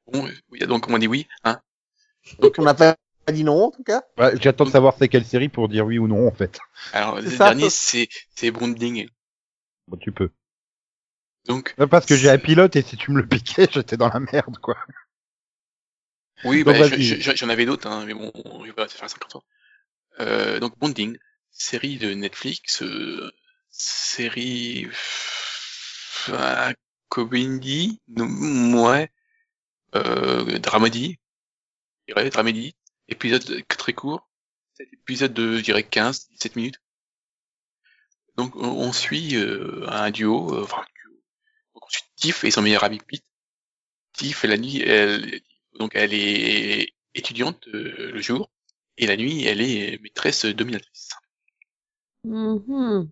[0.08, 1.60] Bon, euh, oui, donc on m'a dit oui, hein.
[2.40, 2.96] Donc on n'a pas
[3.32, 4.04] dit non en tout cas.
[4.18, 6.60] Ouais, J'attends de savoir c'est quelle série pour dire oui ou non, en fait.
[6.94, 7.38] Alors, le ça.
[7.42, 9.10] dernier, c'est, c'est Bonding.
[9.88, 10.30] Bon, tu peux.
[11.46, 14.20] Donc, Parce que j'ai un pilote et si tu me le piquais, j'étais dans la
[14.20, 14.76] merde, quoi.
[16.44, 17.02] oui, Donc, bah, vas-y.
[17.02, 18.32] je- je- j'en avais d'autres, hein, mais bon,
[18.62, 19.44] je vais pas faire 50 ans.
[20.22, 21.18] Euh, donc Bonding,
[21.52, 23.32] série de Netflix, euh,
[23.72, 24.88] série,
[26.30, 26.74] euh,
[27.10, 29.10] comédie, non, ouais,
[29.96, 31.18] euh, dramedy,
[32.08, 32.76] je dirais, dramedy,
[33.08, 34.28] épisode très court,
[34.74, 36.82] cet épisode de, je dirais, 15, 17 minutes.
[38.36, 41.22] Donc, on, on suit, euh, un duo, euh, enfin, un duo.
[41.74, 43.24] Donc, on suit Tiff et son meilleur ami Pete.
[44.14, 45.42] Tiff, la nuit, elle,
[45.80, 48.52] donc, elle est étudiante, euh, le jour,
[48.98, 51.10] et la nuit, elle est maîtresse dominatrice.
[52.24, 53.10] mhm.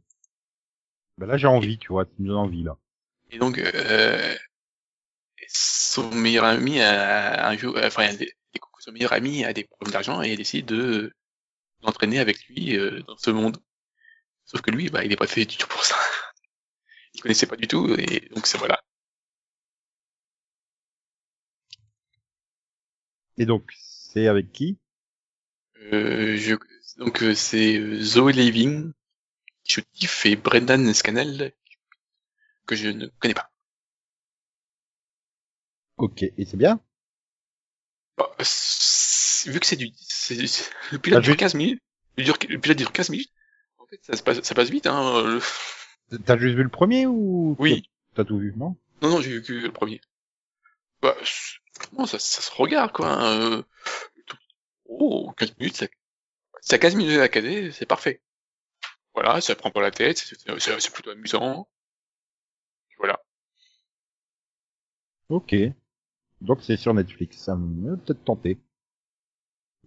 [1.17, 2.77] Bah là, j'ai envie, tu vois, tu me donnes envie, là.
[3.30, 4.36] Et donc, euh,
[5.47, 8.40] son meilleur ami a un jour, enfin, il découvre
[8.81, 11.13] que son meilleur ami a des problèmes d'argent et il décide de
[11.81, 13.57] d'entraîner avec lui euh, dans ce monde.
[14.45, 15.95] Sauf que lui, bah, il est pas fait du tout pour ça.
[17.13, 18.81] Il connaissait pas du tout et donc c'est voilà.
[23.37, 24.77] Et donc, c'est avec qui?
[25.91, 26.55] Euh, je,
[26.97, 28.93] donc euh, c'est euh, Zoe Leving,
[29.67, 31.53] je kiffe et Brendan Scannell
[32.65, 33.51] que je ne connais pas.
[35.95, 36.81] Ok, et c'est bien?
[38.39, 39.91] C'est- vu que c'est du,
[40.91, 41.81] le pilote Bah, dure je- 15 minutes,
[42.17, 43.31] le, dure, le pilote dure 15 minutes,
[43.79, 47.05] en fait, ça, se passe, ça passe vite, hein, le- T'as juste vu le premier
[47.07, 47.55] ou?
[47.60, 47.89] Oui.
[48.15, 48.75] T'as tout vu, non?
[49.01, 50.01] Non, non, j'ai vu que le premier.
[51.01, 51.15] Bah,
[51.97, 53.63] non, ça, ça se regarde, quoi, hein, euh,
[54.86, 58.21] oh, 15 minutes, ça, à 15 minutes de la cadet, c'est parfait.
[59.13, 61.67] Voilà, ça prend pas la tête, c'est plutôt amusant.
[62.97, 63.19] Voilà.
[65.29, 65.55] Ok.
[66.41, 68.58] Donc c'est sur Netflix, ça me peut-être tenter.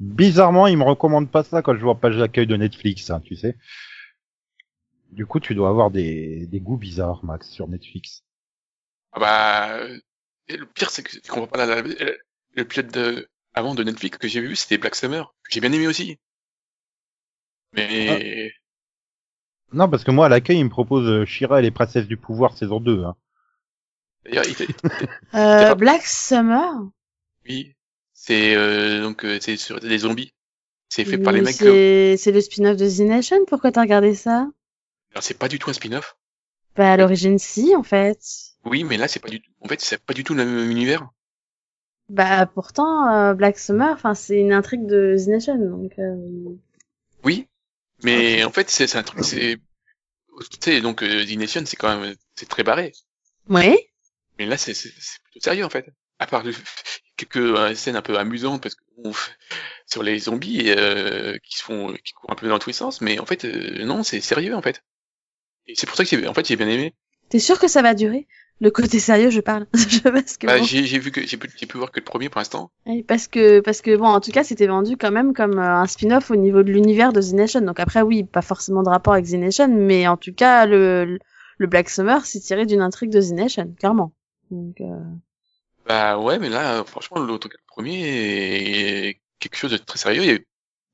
[0.00, 3.36] Bizarrement, ils me recommandent pas ça quand je vois page d'accueil de Netflix, hein, tu
[3.36, 3.56] sais.
[5.12, 8.24] Du coup, tu dois avoir des, des goûts bizarres, Max, sur Netflix.
[9.12, 9.78] Ah bah,
[10.48, 12.12] et le pire, c'est que, qu'on voit pas la, la-
[12.56, 15.72] le pilote de, avant de Netflix que j'ai vu, c'était Black Summer, que j'ai bien
[15.72, 16.18] aimé aussi.
[17.72, 18.52] Mais,
[19.72, 22.16] Non, parce que moi, à l'accueil, ils me proposent euh, Shira et les princesses du
[22.16, 23.04] pouvoir saison 2.
[23.04, 23.16] Hein.
[24.24, 24.66] D'ailleurs, il,
[25.34, 26.72] Euh, Black Summer.
[27.46, 27.74] oui,
[28.12, 30.32] c'est, euh, donc, euh, c'est sur des zombies.
[30.88, 33.44] C'est fait par les mecs, euh, C'est le spin-off de The Nation.
[33.46, 34.48] Pourquoi t'as regardé ça?
[35.12, 36.16] Alors c'est pas du tout un spin-off.
[36.76, 38.18] Bah à l'origine si en fait.
[38.64, 40.70] Oui, mais là, c'est pas du tout, en fait, c'est pas du tout le même
[40.70, 41.08] univers.
[42.08, 45.92] Bah pourtant, euh, Black Summer, enfin c'est une intrigue de The Nation, donc.
[45.98, 46.54] euh,
[47.24, 47.48] Oui,
[48.02, 49.56] mais en fait, c'est un truc, c'est,
[50.50, 52.92] tu sais, donc euh, The Nation, c'est quand même, c'est très barré.
[53.48, 53.76] Oui.
[54.38, 55.86] Mais là, c'est plutôt sérieux en fait.
[56.18, 56.52] À part le-
[57.16, 59.12] quelques euh, scènes un peu amusantes parce que bon,
[59.86, 63.00] sur les zombies euh, qui se font, qui courent un peu dans tous les sens,
[63.00, 64.82] mais en fait, euh, non, c'est sérieux en fait.
[65.66, 66.94] Et c'est pour ça que j'ai, en fait, j'ai bien aimé.
[67.28, 68.26] T'es sûr que ça va durer?
[68.60, 69.66] Le côté sérieux, je parle.
[69.74, 72.04] Je- parce que Bah, bon, j'ai vu que j'ai pu, j'ai pu voir que le
[72.04, 72.70] premier pour l'instant.
[72.86, 75.76] oui, parce que parce que bon, en tout cas, c'était vendu quand même comme euh,
[75.82, 77.60] un spin-off au niveau de l'univers de The Nation.
[77.62, 81.18] Donc après, oui, pas forcément de rapport avec The Nation, mais en tout cas, le
[81.58, 84.12] le Black Summer, c'est tiré d'une intrigue de The Nation, clairement.
[84.50, 85.00] Donc, euh,
[85.86, 90.24] Bah ouais, mais là, franchement, l'autre le premier est quelque chose de très sérieux.
[90.24, 90.46] Et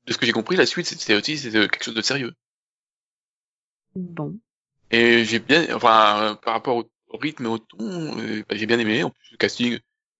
[0.05, 2.33] de ce que j'ai compris, la suite, c'était aussi quelque chose de sérieux.
[3.95, 4.39] bon.
[4.91, 8.65] Et j'ai bien, enfin, euh, par rapport au, rythme et au ton, euh, bah, j'ai
[8.65, 9.03] bien aimé.
[9.03, 9.79] En plus, le casting,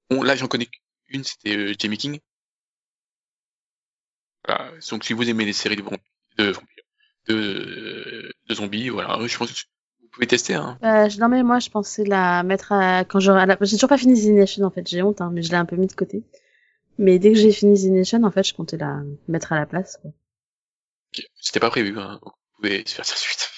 [0.10, 0.70] bon, là, j'en connais
[1.10, 2.20] une, c'était Jamie King.
[4.46, 4.72] Voilà.
[4.90, 5.84] Donc, si vous aimez les séries de
[6.38, 6.84] de, vampires,
[7.28, 9.58] de, de zombies, voilà, je pense que
[10.12, 10.78] pouvez tester, hein.
[10.84, 13.46] Euh, je- non mais moi, je pensais la mettre à quand j'aurai.
[13.46, 14.88] la- J'ai toujours pas fini The Nation en fait.
[14.88, 16.24] J'ai honte, hein, mais je l'ai un peu mis de côté.
[16.98, 19.66] Mais dès que j'ai fini The Nation, en fait, je comptais la mettre à la
[19.66, 19.98] place.
[20.02, 20.12] Quoi.
[21.40, 22.20] C'était pas prévu, hein.
[22.24, 23.50] Vous pouvez se faire sa suite.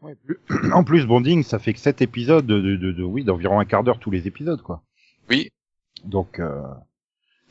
[0.00, 0.38] Ouais, plus-
[0.72, 3.64] en plus, Bonding, ça fait que 7 épisodes de, de, de, de- oui, d'environ un
[3.64, 4.82] quart d'heure tous les épisodes, quoi.
[5.30, 5.50] Oui.
[6.04, 6.62] Donc, euh,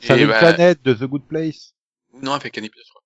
[0.00, 1.74] ça bah, Planète de The Good Place.
[2.22, 3.02] non, avec un épisode, je crois.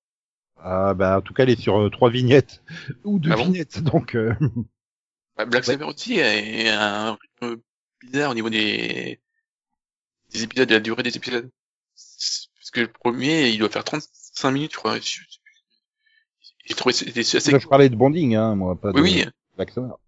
[0.59, 2.63] Ah, bah, en tout cas, elle est sur euh, trois vignettes.
[3.05, 3.45] Ou deux Ah bon?
[3.45, 4.35] vignettes, donc, euh,
[5.37, 5.75] Bah, Black Ouais.
[5.75, 7.61] Summer aussi a un rythme
[8.03, 9.20] bizarre au niveau des,
[10.33, 11.51] des épisodes, de la durée des épisodes.
[11.94, 14.99] Parce que le premier, il doit faire 35 minutes, je crois.
[14.99, 17.53] J'ai trouvé c'était assez...
[17.53, 19.99] là, je parlais de Bonding, hein, moi, pas de Oui, oui, Black Summer.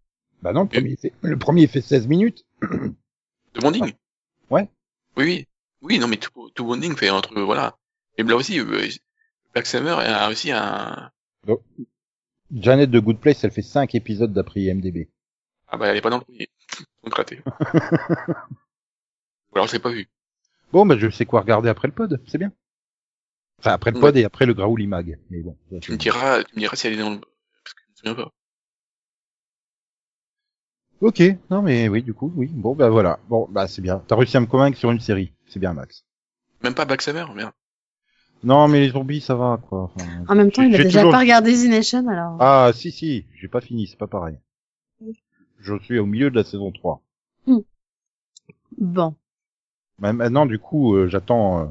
[0.43, 2.45] Bah non, le premier, fait, le premier fait 16 minutes.
[2.63, 3.93] de bonding.
[4.51, 4.69] Ouais.
[5.17, 5.47] Oui, oui.
[5.81, 7.77] Oui, non, mais tout, tout bonding fait entre, voilà.
[8.17, 8.89] Et là aussi, euh,
[9.53, 11.11] Black Summer a aussi un...
[12.53, 15.09] Janet de Good Place, elle fait 5 épisodes d'après IMDB.
[15.69, 16.49] Ah bah, elle est pas dans le premier.
[17.05, 17.43] Donc raté.
[19.51, 20.09] Ou alors, je l'ai pas vu.
[20.73, 22.53] Bon, bah, je sais quoi regarder après le pod, c'est bien.
[23.59, 25.19] Enfin, après le pod et après le Graouli Mag.
[25.31, 25.57] Mais bon.
[25.71, 27.19] ça, Tu me diras, tu me diras si elle est dans le...
[27.19, 28.31] Parce que je me souviens pas.
[31.01, 32.49] Ok, non mais oui, du coup, oui.
[32.53, 33.21] Bon, bah voilà.
[33.29, 34.03] Bon, bah c'est bien.
[34.09, 35.33] T'as réussi à me convaincre sur une série.
[35.47, 36.05] C'est bien, Max.
[36.63, 37.53] Même pas Black Summer, merde.
[38.43, 39.83] Non, mais les zombies, ça va, quoi.
[39.95, 42.37] Enfin, En même temps, il a déjà toujours- pas regardé The Nation, alors.
[42.41, 44.39] Ah, si, si, j'ai pas fini, c'est pas pareil.
[45.59, 47.03] Je suis au milieu de la saison 3.
[48.79, 49.15] Bon.
[49.99, 51.67] Ma- Maintenant, du coup, euh, j'attends, euh,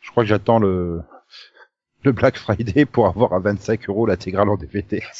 [0.00, 1.02] je crois que j'attends le,
[2.04, 5.02] le Black Friday pour avoir à 25 euros l'intégrale en DVD.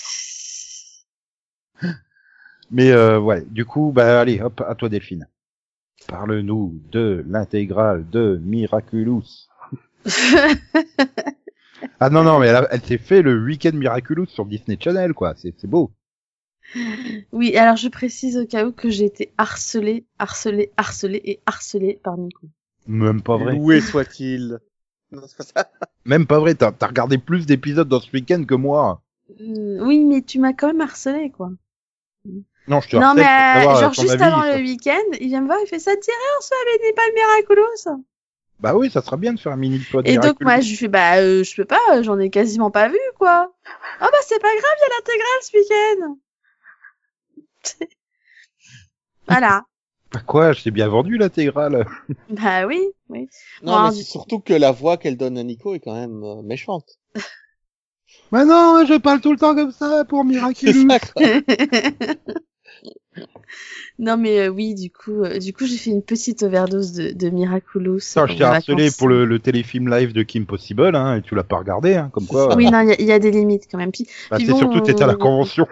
[2.70, 5.26] Mais euh, ouais, du coup, bah allez, hop, à toi Delphine.
[6.08, 9.24] Parle-nous de l'intégrale de Miraculous.
[12.00, 15.34] Ah non, non, mais elle, elle s'est fait le week-end Miraculous sur Disney Channel, quoi.
[15.36, 15.92] C'est c'est beau.
[17.32, 21.98] Oui, alors je précise au cas où que j'ai été harcelée, harcelée, harcelée et harcelée
[22.02, 22.46] par Nico.
[22.86, 23.54] Même pas vrai.
[23.54, 24.58] Loué soit-il.
[25.10, 25.70] Non, c'est pas ça.
[26.04, 26.54] Même pas vrai.
[26.54, 29.00] T'as as regardé plus d'épisodes dans ce week-end que moi.
[29.40, 31.50] Euh, oui, mais tu m'as quand même harcelée, quoi.
[32.68, 35.46] Non, je te non, mais euh, genre juste avis avant le week-end, il vient me
[35.46, 38.04] voir, il fait ça dirait, on se fait avec pas Miraculous.
[38.60, 40.76] Bah oui, ça sera bien de faire un mini pod Et donc moi je lui
[40.76, 43.54] fais bah euh, je peux pas, j'en ai quasiment pas vu quoi.
[44.00, 46.18] Ah bah c'est pas grave, il y a l'intégrale ce week-end.
[49.28, 49.64] voilà.
[50.12, 51.86] Bah quoi, je t'ai bien vendu l'intégrale.
[52.30, 53.28] Bah oui, oui.
[53.62, 56.22] Non, Bon, mais c'est surtout que la voix qu'elle donne à Nico est quand même
[56.24, 56.98] euh, méchante.
[58.32, 60.88] Bah non, je parle tout le temps comme ça pour Miraculous.
[63.98, 67.10] non mais euh, oui, du coup, euh, du coup j'ai fait une petite overdose de,
[67.12, 68.00] de Miraculous.
[68.00, 71.34] Ça, je t'ai harcelé pour le, le téléfilm live de Kim Possible, hein, et tu
[71.34, 72.54] l'as pas regardé, hein, comme quoi.
[72.54, 73.92] Oui, non, il y a- il y, a des limites quand même.
[73.92, 75.66] Puis, bah, puis c'est bon, surtout t'étais à la convention.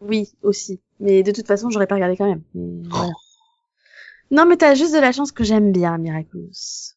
[0.00, 0.80] Oui, aussi.
[0.98, 2.42] Mais de toute façon, j'aurais pas regardé quand même.
[2.54, 3.12] Mais voilà.
[4.30, 6.94] Non, mais t'as juste de la chance que j'aime bien Miraculous.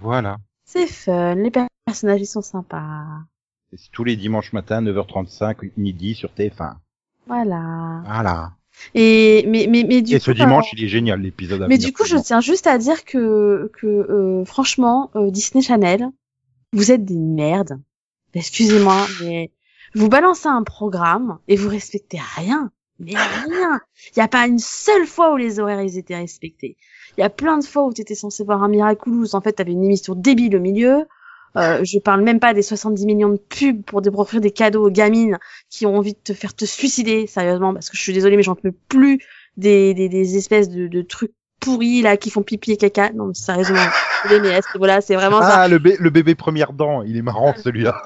[0.00, 0.38] Voilà.
[0.64, 1.52] C'est fun, les
[1.86, 3.04] personnages ils sont sympas.
[3.72, 6.76] C'est tous les dimanches matin, 9h35, midi sur TF1.
[7.26, 8.02] Voilà.
[8.04, 8.52] Voilà.
[8.94, 11.78] Et mais mais mais du et coup, ce dimanche, euh, il est génial, l'épisode mais
[11.78, 16.08] du coup, je tiens juste à dire que que euh, franchement, euh, Disney Channel,
[16.72, 17.80] vous êtes des merdes.
[18.34, 19.52] Excusez-moi, mais
[19.94, 22.70] vous balancez un programme et vous respectez rien.
[23.00, 23.80] Mais rien.
[24.14, 26.76] Il y a pas une seule fois où les horaires ils étaient respectés.
[27.16, 29.72] Il y a plein de fois où t'étais censé voir un Miraculous, en fait t'avais
[29.72, 31.06] une émission débile au milieu.
[31.56, 34.86] Euh, je parle même pas des 70 millions de pubs pour pour offrir des cadeaux
[34.86, 35.38] aux gamines
[35.70, 38.42] qui ont envie de te faire te suicider, sérieusement, parce que je suis désolée mais
[38.42, 39.20] j'en peux plus
[39.56, 41.32] des, des, espèces de trucs
[41.64, 43.12] pourris là qui font pipi et caca.
[43.12, 43.76] Non, mais sérieusement,
[44.30, 45.62] mais à ce niveau-là, c'est vraiment ça.
[45.62, 48.02] Ah, le, bé- le bébé première dent, il est marrant celui-là.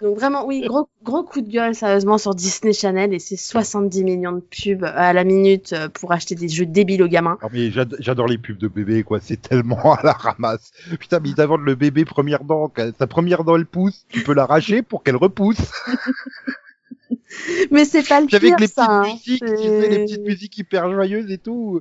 [0.00, 4.04] Donc vraiment, oui, gros, gros coup de gueule, sérieusement, sur Disney Channel et c'est 70
[4.04, 7.38] millions de pubs à la minute euh, pour acheter des jeux débiles aux gamins.
[7.42, 9.18] Non, mais j'ad- j'adore les pubs de bébé, quoi.
[9.20, 10.70] C'est tellement à la ramasse.
[10.98, 12.72] Putain, mais ils t'inventent le bébé première dent.
[12.98, 14.06] Sa première dent, elle pousse.
[14.08, 15.72] Tu peux l'arracher pour qu'elle repousse.
[17.70, 18.86] Mais c'est pas le pire, avec les petites ça.
[18.90, 19.02] hein.
[19.04, 21.80] musiques, tu sais, les petites musiques hyper joyeuses et tout.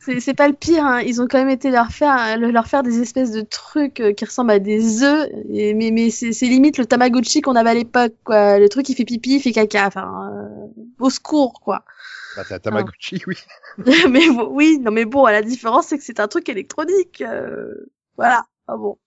[0.00, 1.00] C'est pas le pire, hein.
[1.02, 4.12] ils ont quand même été leur faire, le- leur faire des espèces de trucs euh,
[4.14, 7.74] qui ressemblent à des œufs, et, mais, mais c'est limite le Tamagotchi qu'on avait à
[7.74, 8.58] l'époque, quoi.
[8.58, 11.84] Le truc qui fait pipi, il fait caca, enfin, euh, au secours, quoi.
[12.34, 13.36] Bah, c'est un Tamagotchi, oui.
[14.10, 17.74] mais bon, oui, non mais bon, la différence c'est que c'est un truc électronique, euh,
[18.16, 18.46] voilà.
[18.68, 18.98] Ah bon.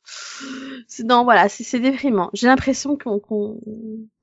[0.88, 2.30] C'est- Non, voilà, c'est déprimant.
[2.34, 3.58] J'ai l'impression qu'on qu'on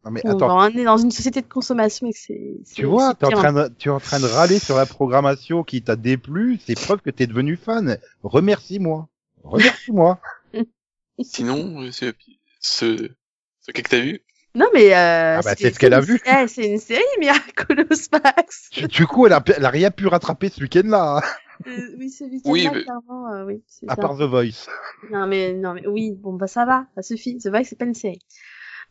[0.05, 0.59] Non, mais qu'on attends.
[0.59, 2.57] on est dans une société de consommation et que c'est.
[2.65, 4.77] c'est- Tu vois, c'est t'es en train de, tu es en train de râler sur
[4.77, 6.59] la programmation qui t'a déplu.
[6.67, 7.99] C'est preuve que t'es devenu fan.
[8.23, 9.09] Remercie-moi.
[9.45, 10.19] Remercie-moi.
[11.23, 12.13] Sinon, euh, ce,
[12.61, 14.21] ce, que t'as vu,
[14.55, 16.21] Non mais euh, Ah bah, c'est ce qu'elle a une- vu.
[16.25, 18.71] eh, c'est une série Miraculous Max.
[18.89, 21.19] du coup, elle a, elle a rien pu rattraper ce week-end-là.
[21.19, 21.23] hein,
[21.67, 23.63] Euh, oui, ce week-end Oui, là, mais- clairement, euh, oui.
[23.69, 24.01] c'est à ça.
[24.01, 24.67] part The Voice.
[25.11, 27.39] Non mais non mais oui, bon bah ça va, ça suffit.
[27.39, 28.21] C'est vrai que c'est pas une série.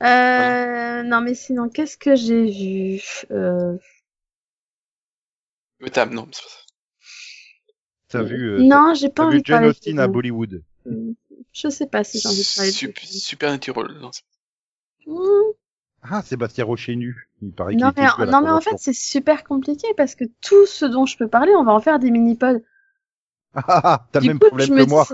[0.03, 3.01] Euh, non mais sinon, qu'est-ce que j'ai vu?
[3.31, 3.77] Euh,
[5.81, 6.59] mais t'as, non, c'est pas ça.
[8.09, 9.69] T'as vu, euh, Non, j'ai pas t'as envie vu de Jane parler.
[9.69, 10.07] Austen de à.
[10.07, 10.61] Bollywood?
[11.53, 13.05] Je sais pas si j'ai envie de parler de Sup- ça.
[13.05, 14.23] Supernatural, non, c'est
[15.07, 15.53] Mmh.
[16.01, 17.29] Ah, Sébastien Rocher nu.
[17.41, 20.13] Il paraît Non qu'il mais, à la non mais en fait c'est super compliqué parce
[20.15, 22.61] que tout ce dont je peux parler, on va en faire des mini-pods.
[23.67, 25.05] Ah, t'as le même coup, problème que dis, moi.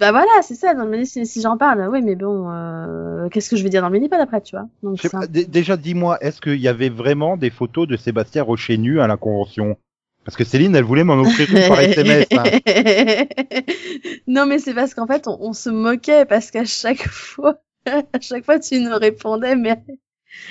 [0.00, 0.74] Bah voilà, c'est ça.
[0.74, 3.82] Non, mais si, si j'en parle, oui, mais bon, euh, qu'est-ce que je vais dire
[3.82, 6.68] dans le mini-pod après, tu vois Donc ça- pas, dé- déjà, dis-moi, est-ce qu'il y
[6.68, 9.76] avait vraiment des photos de Sébastien Rocher nu à la convention?
[10.24, 12.26] Parce que Céline, elle voulait m'en offrir une par SMS.
[12.32, 12.42] Hein.
[14.26, 17.56] non, mais c'est parce qu'en fait, on, on se moquait parce qu'à chaque fois,
[17.86, 19.82] à chaque fois, tu nous répondais, mais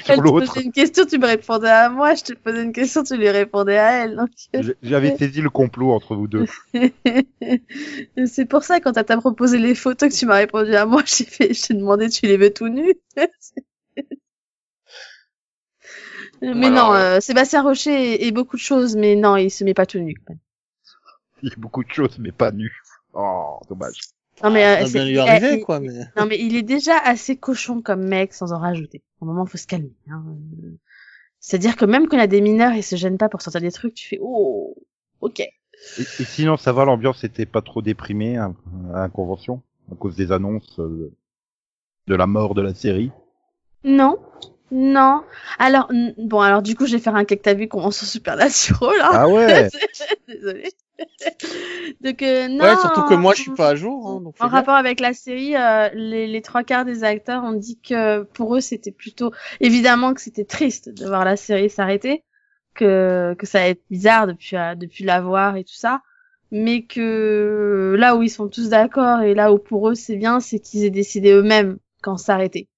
[0.08, 3.04] elle te posait une question, tu me répondais à moi, je te posais une question,
[3.04, 4.20] tu lui répondais à elle.
[4.54, 6.46] J- j'avais saisi le complot entre vous deux.
[8.26, 11.26] c'est pour ça, quand t'as proposé les photos que tu m'as répondu à moi, j'ai
[11.26, 12.94] fait, je t'ai demandé, tu les veux tout nus
[16.42, 17.92] Mais non, euh, euh, Sébastien Rocher
[18.24, 20.16] est, est beaucoup de choses, mais non, il se met pas tout nu.
[21.42, 22.72] Il y a beaucoup de choses, mais pas nu.
[23.14, 24.00] Oh, dommage.
[24.44, 25.94] Non mais, euh, va c'est- bien lui arriver, il- quoi, mais...
[26.16, 29.02] Non mais il est déjà assez cochon comme mec, sans en rajouter.
[29.22, 29.94] À un moment, faut se calmer.
[30.10, 30.24] Hein.
[31.40, 33.62] C'est-à-dire que même quand il y a des mineurs, ils se gênent pas pour sortir
[33.62, 33.94] des trucs.
[33.96, 34.76] Tu fais oh,
[35.22, 35.40] ok.
[35.40, 35.52] Et,
[36.00, 38.56] et sinon, ça va, l'ambiance était pas trop déprimée hein,
[38.94, 41.14] à la convention à cause des annonces euh,
[42.08, 43.12] de la mort de la série?
[43.84, 44.18] Non,
[44.72, 45.24] non.
[45.60, 49.00] Alors bon, alors du coup, je vais faire un cake t'as vu convention supernatural.
[49.02, 49.12] Hein.
[49.14, 49.70] Ah ouais
[50.28, 50.72] Désolée.
[52.02, 52.64] Donc euh, non.
[52.64, 55.14] Ouais, surtout que moi, je suis pas à jour, hein, donc En rapport avec la
[55.14, 59.32] série, euh, les, les trois quarts des acteurs ont dit que pour eux c'était plutôt
[59.60, 62.24] évidemment que c'était triste de voir la série s'arrêter,
[62.74, 66.02] que que ça allait être bizarre depuis euh, depuis la voir et tout ça,
[66.52, 70.40] mais que là où ils sont tous d'accord et là où pour eux c'est bien,
[70.40, 72.70] c'est qu'ils aient décidé eux-mêmes quand s'arrêter,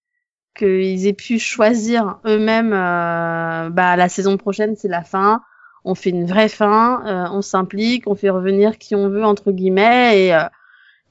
[0.60, 2.74] qu'ils aient pu choisir eux-mêmes.
[2.74, 5.42] euh, bah la saison prochaine c'est la fin.
[5.86, 9.52] On fait une vraie fin, euh, on s'implique, on fait revenir qui on veut entre
[9.52, 10.42] guillemets et euh,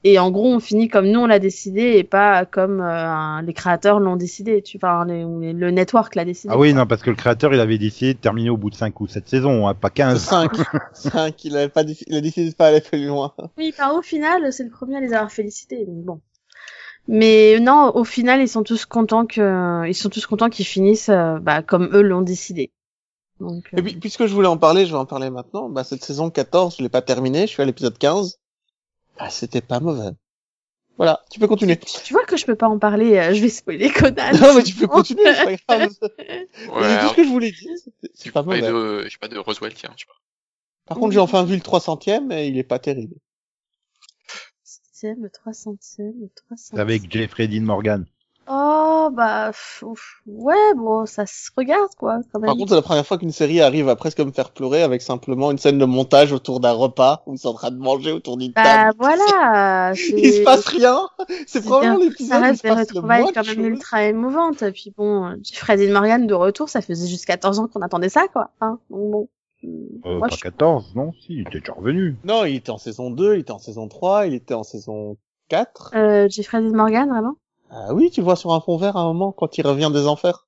[0.05, 3.51] et en gros, on finit comme nous on l'a décidé et pas comme euh, les
[3.51, 4.61] créateurs l'ont décidé.
[4.61, 6.53] Tu enfin, les- les- le network l'a décidé.
[6.53, 8.75] Ah oui, non, parce que le créateur, il avait décidé de terminer au bout de
[8.75, 10.21] 5 ou 7 saisons, hein, pas 15.
[10.23, 10.51] 5.
[10.93, 13.33] 5, il avait pas il a décidé de pas aller plus loin.
[13.57, 15.83] Oui, par au final, c'est le premier à les avoir félicités.
[15.85, 16.21] Donc bon.
[17.11, 21.09] Mais non, au final, ils sont tous contents que ils sont tous contents qu'ils finissent
[21.09, 22.71] euh, bah, comme eux l'ont décidé.
[23.39, 25.69] Donc euh, Et puis, puisque je voulais en parler, je vais en parler maintenant.
[25.69, 28.37] Bah, cette saison 14, je l'ai pas terminée, je suis à l'épisode 15.
[29.17, 30.11] Bah, c'était pas mauvais.
[30.97, 31.77] Voilà, tu peux continuer.
[31.79, 33.17] tu vois que je peux pas en parler.
[33.17, 34.15] euh, je vais spoiler Conan.
[34.41, 35.89] Non, mais tu peux continuer, c'est pas grave.
[36.01, 37.71] Ouais, C'est tout alors, ce que je voulais dire.
[38.13, 38.61] c'est- pas mauvais.
[38.61, 40.13] de, je sais pas, de Roswell, tiens, je sais pas.
[40.85, 43.15] Par contre, j'ai enfin vu le 300ème et il est pas terrible.
[45.03, 48.05] Le 300 le 300 Avec Jeffrey Dean Morgan.
[48.51, 49.51] Oh bah
[49.83, 50.21] ouf.
[50.25, 52.47] ouais bon ça se regarde quoi quand même.
[52.47, 55.03] Par contre, c'est la première fois qu'une série arrive à presque me faire pleurer avec
[55.03, 58.11] simplement une scène de montage autour d'un repas où ils sont en train de manger
[58.11, 58.97] autour d'une bah table.
[58.97, 59.93] voilà.
[60.17, 61.07] Il se passe rien.
[61.45, 64.63] C'est probablement l'épisode ça reste des retrouvailles quand même ultra émouvantes.
[64.63, 68.09] Et puis bon, Jeffrey Dean Morgan de retour, ça faisait juste 14 ans qu'on attendait
[68.09, 68.49] ça, quoi.
[68.61, 69.29] Hein Donc bon.
[69.63, 72.17] Euh, Moi, pas je- 14, non Si, il était déjà revenu.
[72.23, 75.17] Non, il était en saison 2, il était en saison 3, il était en saison
[75.49, 75.91] 4.
[75.95, 77.35] Euh, Jeffrey Dean Morgan, vraiment?
[77.69, 80.07] Ah oui, tu vois sur un fond vert à un moment quand il revient des
[80.07, 80.47] enfers.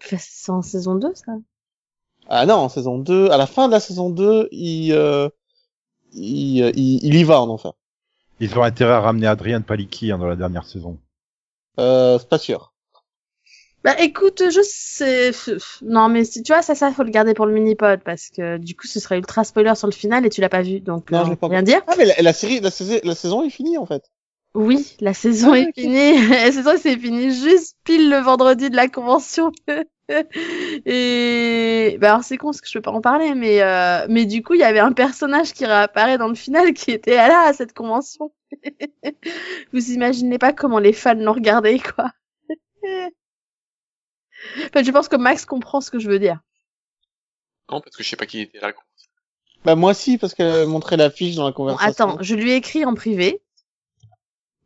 [0.00, 1.32] C'est en saison 2, ça?
[2.28, 5.28] Ah non, en saison 2, à la fin de la saison 2, il, euh,
[6.12, 7.72] il, il, il y va en enfer.
[8.40, 10.98] Ils ont intérêt à ramener Adrien Paliki hein, dans la dernière saison.
[11.78, 12.72] Euh, c'est pas sûr.
[13.86, 15.30] Bah écoute, je sais.
[15.80, 18.56] Non mais si tu vois ça, ça faut le garder pour le mini-pod parce que
[18.58, 21.12] du coup ce serait ultra spoiler sur le final et tu l'as pas vu donc
[21.12, 21.82] Non, euh, je l'ai pas rien dire.
[21.86, 24.02] Ah mais la, la série, la, saison- la saison est finie en fait.
[24.56, 26.18] Oui, la saison Ah, est finie.
[26.30, 29.52] la saison c'est fini juste pile le vendredi de la convention.
[30.86, 34.06] et bah alors c'est con parce que je peux pas en parler mais euh...
[34.08, 37.16] mais du coup il y avait un personnage qui réapparaît dans le final qui était
[37.16, 38.32] là à cette convention.
[39.72, 42.10] Vous imaginez pas comment les fans l'ont regardé quoi.
[44.66, 46.40] Enfin, je pense que Max comprend ce que je veux dire.
[47.70, 48.72] Non, parce que je sais pas qui était là.
[49.64, 52.10] Bah moi si parce qu'elle a montré l'affiche dans la Bon, conversation.
[52.10, 53.42] attends, je lui ai écrit en privé.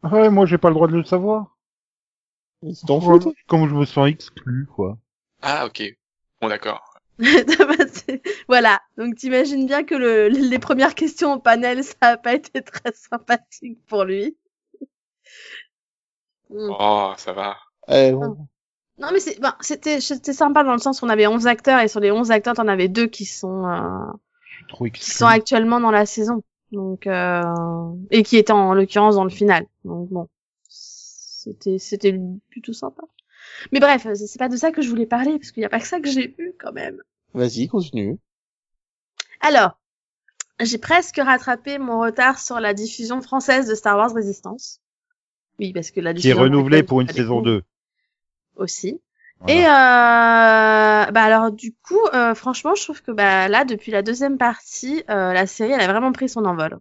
[0.03, 1.57] Ah Ouais, moi j'ai pas le droit de le savoir.
[2.87, 4.99] T'en fous toi Comme je me sens exclu, quoi?
[5.41, 5.83] Ah, ok.
[6.43, 6.83] Bon, d'accord.
[8.49, 8.81] voilà.
[8.99, 12.93] Donc t'imagines bien que le, les premières questions au panel, ça a pas été très
[12.93, 14.37] sympathique pour lui.
[16.51, 17.57] Oh, ça va.
[17.89, 18.49] Eh, bon.
[19.01, 21.81] Non mais c'est, ben, c'était, c'était sympa dans le sens où on avait 11 acteurs
[21.81, 24.13] et sur les 11 acteurs, t'en avais deux qui sont, euh,
[24.69, 26.43] trop qui sont actuellement dans la saison.
[26.71, 27.43] Donc, euh,
[28.11, 29.67] et qui étaient en l'occurrence dans le final.
[29.85, 30.29] Donc bon.
[30.69, 33.03] C'était, c'était plutôt sympa.
[33.73, 35.81] Mais bref, c'est pas de ça que je voulais parler parce qu'il y a pas
[35.81, 37.01] que ça que j'ai vu quand même.
[37.33, 38.19] Vas-y, continue.
[39.41, 39.81] Alors,
[40.61, 44.81] j'ai presque rattrapé mon retard sur la diffusion française de Star Wars Résistance.
[45.59, 47.63] Oui, parce que la Qui est diffusion renouvelé américaine, pour une saison des 2.
[48.61, 49.01] Aussi.
[49.41, 49.55] Voilà.
[49.55, 54.03] Et euh, bah alors du coup, euh, franchement, je trouve que bah là, depuis la
[54.03, 56.79] deuxième partie, euh, la série, elle a vraiment pris son envol.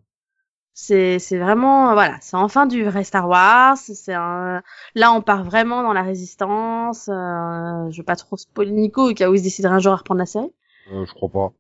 [0.74, 3.78] C'est c'est vraiment voilà, c'est enfin du vrai Star Wars.
[3.78, 4.62] C'est un...
[4.96, 7.10] là, on part vraiment dans la résistance.
[7.10, 9.94] Euh, je veux pas trop spoiler Nico au cas où il se déciderait un jour
[9.94, 10.52] à reprendre la série.
[10.94, 11.52] Euh, je crois pas.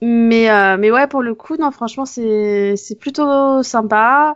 [0.00, 4.34] Mais euh, mais ouais pour le coup non franchement c'est c'est plutôt sympa.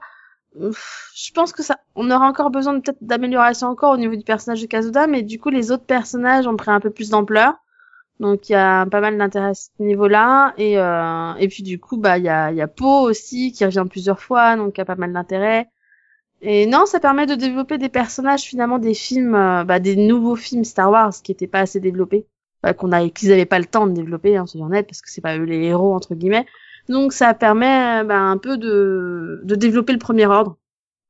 [0.58, 4.62] Je pense que ça on aura encore besoin peut-être d'amélioration encore au niveau du personnage
[4.62, 7.54] de Kazuda mais du coup les autres personnages ont pris un peu plus d'ampleur.
[8.20, 11.78] Donc il y a pas mal d'intérêt à ce niveau-là et euh, et puis du
[11.78, 14.76] coup bah il y a il y a Poe aussi qui revient plusieurs fois donc
[14.76, 15.68] il y a pas mal d'intérêt.
[16.42, 20.36] Et non, ça permet de développer des personnages finalement des films euh, bah, des nouveaux
[20.36, 22.26] films Star Wars qui étaient pas assez développés
[22.64, 25.10] euh, qu'on a qu'ils avaient pas le temps de développer hein, soyons honnêtes parce que
[25.10, 26.46] c'est pas eux les héros entre guillemets
[26.88, 30.56] donc ça permet euh, bah, un peu de de développer le premier ordre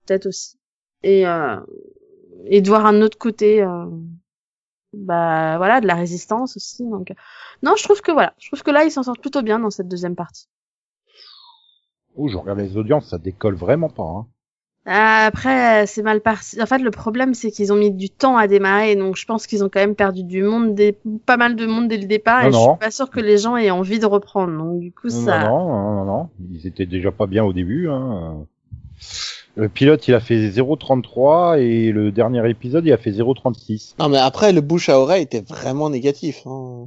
[0.06, 0.58] peut-être aussi
[1.02, 1.60] et euh,
[2.44, 3.86] et de voir un autre côté euh,
[4.92, 7.12] bah voilà de la résistance aussi donc
[7.62, 9.70] non je trouve que voilà je trouve que là ils s'en sortent plutôt bien dans
[9.70, 10.48] cette deuxième partie
[12.18, 14.02] Oh, je regarde les audiences, ça décolle vraiment pas.
[14.02, 14.26] Hein.
[14.88, 18.46] Après c'est mal parti en fait le problème c'est qu'ils ont mis du temps à
[18.46, 20.96] démarrer donc je pense qu'ils ont quand même perdu du monde des
[21.26, 23.38] pas mal de monde dès le départ Non, et je suis pas sûre que les
[23.38, 26.66] gens aient envie de reprendre donc du coup Non, ça non, non, non, non, ils
[26.66, 27.88] étaient déjà pas bien au début.
[27.88, 28.46] Hein.
[29.56, 33.94] Le pilote, il a fait 0,33 et le dernier épisode, il a fait 0,36.
[33.98, 36.46] Non mais après le bouche à oreille était vraiment négatif.
[36.46, 36.86] Hein.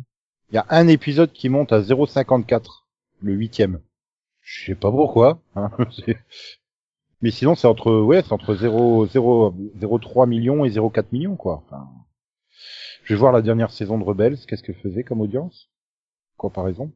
[0.51, 2.61] Il y a un épisode qui monte à 0,54,
[3.21, 3.79] le huitième.
[4.41, 5.41] Je sais pas pourquoi.
[5.55, 5.69] Hein.
[7.21, 11.63] Mais sinon, c'est entre, ouais, c'est entre 0, 0, 0,3 millions et 0,4 millions, quoi.
[11.65, 11.87] Enfin,
[13.03, 15.69] je vais voir la dernière saison de Rebels, qu'est-ce que faisait comme audience?
[16.37, 16.91] Comparaison?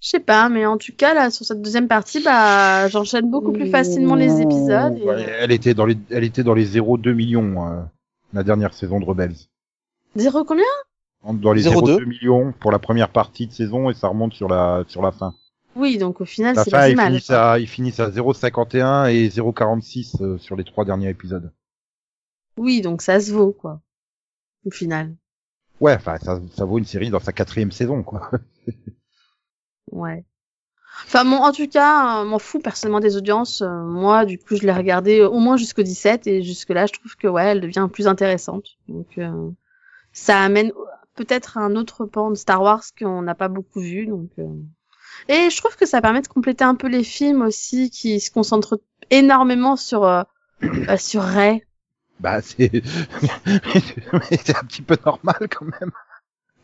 [0.00, 3.52] Je sais pas, mais en tout cas, là, sur cette deuxième partie, bah, j'enchaîne beaucoup
[3.52, 4.96] plus facilement les épisodes.
[4.96, 7.82] et- Ouais, Elle était dans les, elle était dans les 0,2 millions, euh,
[8.32, 9.34] la dernière saison de Rebels.
[10.16, 10.64] Zéro combien?
[11.22, 14.32] En- Dans les 0,2 0,2 millions pour la première partie de saison et ça remonte
[14.32, 15.34] sur la, sur la fin.
[15.80, 17.06] Oui, donc au final, c'est pas si ils mal.
[17.06, 21.50] finissent à, ils finissent à 0,51 et 0,46 euh, sur les trois derniers épisodes.
[22.58, 23.80] Oui, donc ça se vaut, quoi.
[24.66, 25.16] Au final.
[25.80, 28.30] Ouais, enfin, ça, ça vaut une série dans sa quatrième saison, quoi.
[29.90, 30.24] Ouais.
[31.06, 33.62] Enfin, bon, en tout cas, euh, m'en fous personnellement des audiences.
[33.62, 37.16] Euh, moi, du coup, je l'ai regardé au moins jusqu'au 17 et jusque-là, je trouve
[37.16, 38.76] que, ouais, elle devient plus intéressante.
[38.86, 39.18] Donc,
[40.12, 40.70] ça amène
[41.16, 44.30] peut-être un autre pan de Star Wars qu'on n'a pas beaucoup vu, donc.
[45.28, 48.30] Et je trouve que ça permet de compléter un peu les films aussi, qui se
[48.30, 48.80] concentrent
[49.10, 50.22] énormément sur, euh,
[50.62, 51.64] euh, sur Ray.
[52.18, 52.70] Bah, c'est,
[53.46, 55.92] mais c'est un petit peu normal quand même.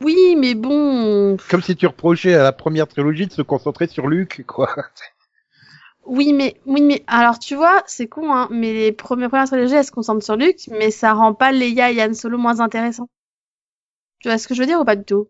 [0.03, 4.09] Oui, mais bon, Comme si tu reprochais à la première trilogie de se concentrer sur
[4.09, 4.69] Luke, quoi.
[6.05, 9.75] Oui, mais oui, mais alors tu vois, c'est con, hein, mais les premières premières trilogies,
[9.75, 13.09] elles se concentrent sur Luke, mais ça rend pas Leia et Han Solo moins intéressants.
[14.21, 15.29] Tu vois ce que je veux dire ou pas du tout?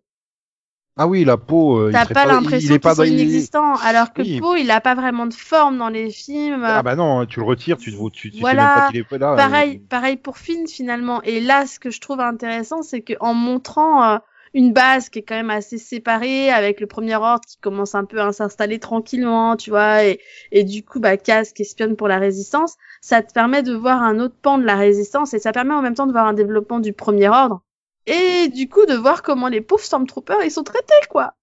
[0.98, 3.12] Ah oui, la peau, euh, il T'as pas il l'impression est qu'ils sont dans- il-
[3.20, 4.40] inexistants, alors que Oui.
[4.40, 6.64] Poe, il a pas vraiment de forme dans les films.
[6.64, 8.62] Ah bah non, tu le retires, tu, tu, tu Voilà.
[8.62, 9.36] sais même pas qu'il est pas là.
[9.36, 9.86] pareil, euh.
[9.90, 11.20] pareil pour Finn finalement.
[11.22, 14.18] Et là, ce que je trouve intéressant, c'est que en montrant euh,
[14.54, 18.06] une base qui est quand même assez séparée avec le premier ordre qui commence un
[18.06, 20.18] peu à s'installer tranquillement, tu vois, et,
[20.50, 24.02] et du coup, bah, Cass qui espionne pour la résistance, ça te permet de voir
[24.02, 26.32] un autre pan de la résistance et ça permet en même temps de voir un
[26.32, 27.60] développement du premier ordre
[28.06, 31.34] et du coup de voir comment les pauvres Stormtroopers ils sont traités, quoi.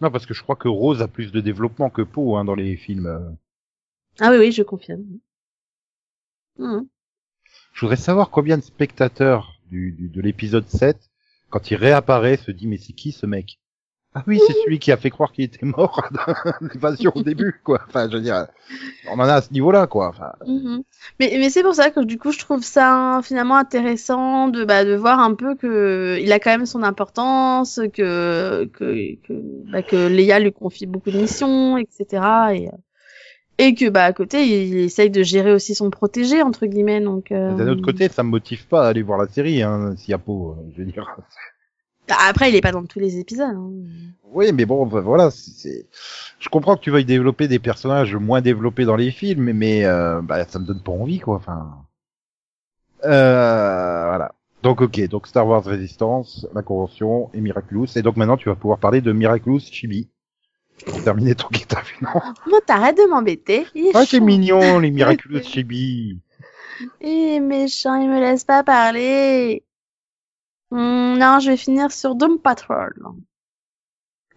[0.00, 2.54] Non, parce que je crois que Rose a plus de développement que Poe hein, dans
[2.54, 3.36] les films.
[4.20, 5.04] Ah oui, oui, je confirme.
[6.58, 6.88] Mhm.
[7.72, 10.98] Je voudrais savoir combien de spectateurs du, du- de l'épisode 7,
[11.50, 13.60] quand il réapparaît, se dit mais c'est qui ce mec?
[14.14, 16.34] Ah oui, c'est celui qui a fait croire qu'il était mort dans
[16.72, 17.80] l'évasion au début, quoi.
[17.86, 18.46] Enfin, je veux dire,
[19.10, 20.08] on en a à ce niveau-là, quoi.
[20.08, 20.82] Enfin, Mhm.
[21.20, 24.84] Mais, mais c'est pour ça que du coup je trouve ça finalement intéressant de bah,
[24.84, 29.32] de voir un peu que il a quand même son importance, que que que,
[29.70, 32.22] bah, que Leia lui confie beaucoup de missions, etc.
[32.54, 32.70] Et
[33.60, 37.32] et que bah à côté il essaye de gérer aussi son protégé entre guillemets donc.
[37.32, 40.12] euh, D'un autre côté, ça me motive pas à aller voir la série, hein, s'il
[40.12, 41.16] y a Poe, euh, je veux dire.
[42.08, 43.54] Bah, après il est pas dans tous les épisodes.
[43.54, 43.70] hein.
[44.30, 45.86] Oui, mais bon, bah, voilà, c'est-.
[46.38, 50.20] Je comprends que tu veuilles développer des personnages moins développés dans les films, mais euh,
[50.22, 51.36] bah, ça me donne pas envie, quoi.
[51.36, 51.84] Enfin.
[53.04, 54.32] Euh, voilà.
[54.62, 58.56] Donc ok, donc Star Wars Resistance, la convention et Miraculous, et donc maintenant tu vas
[58.56, 60.08] pouvoir parler de Miraculous Chibi.
[60.84, 63.66] Pour terminer ton guitare, non Moi t'arrêtes de m'embêter.
[63.94, 66.18] Ah, c'est mignon, les Miraculous Chibi.
[67.00, 69.64] Il est méchant, il me laisse pas parler.
[70.70, 72.94] Hum, non, je vais finir sur Doom Patrol.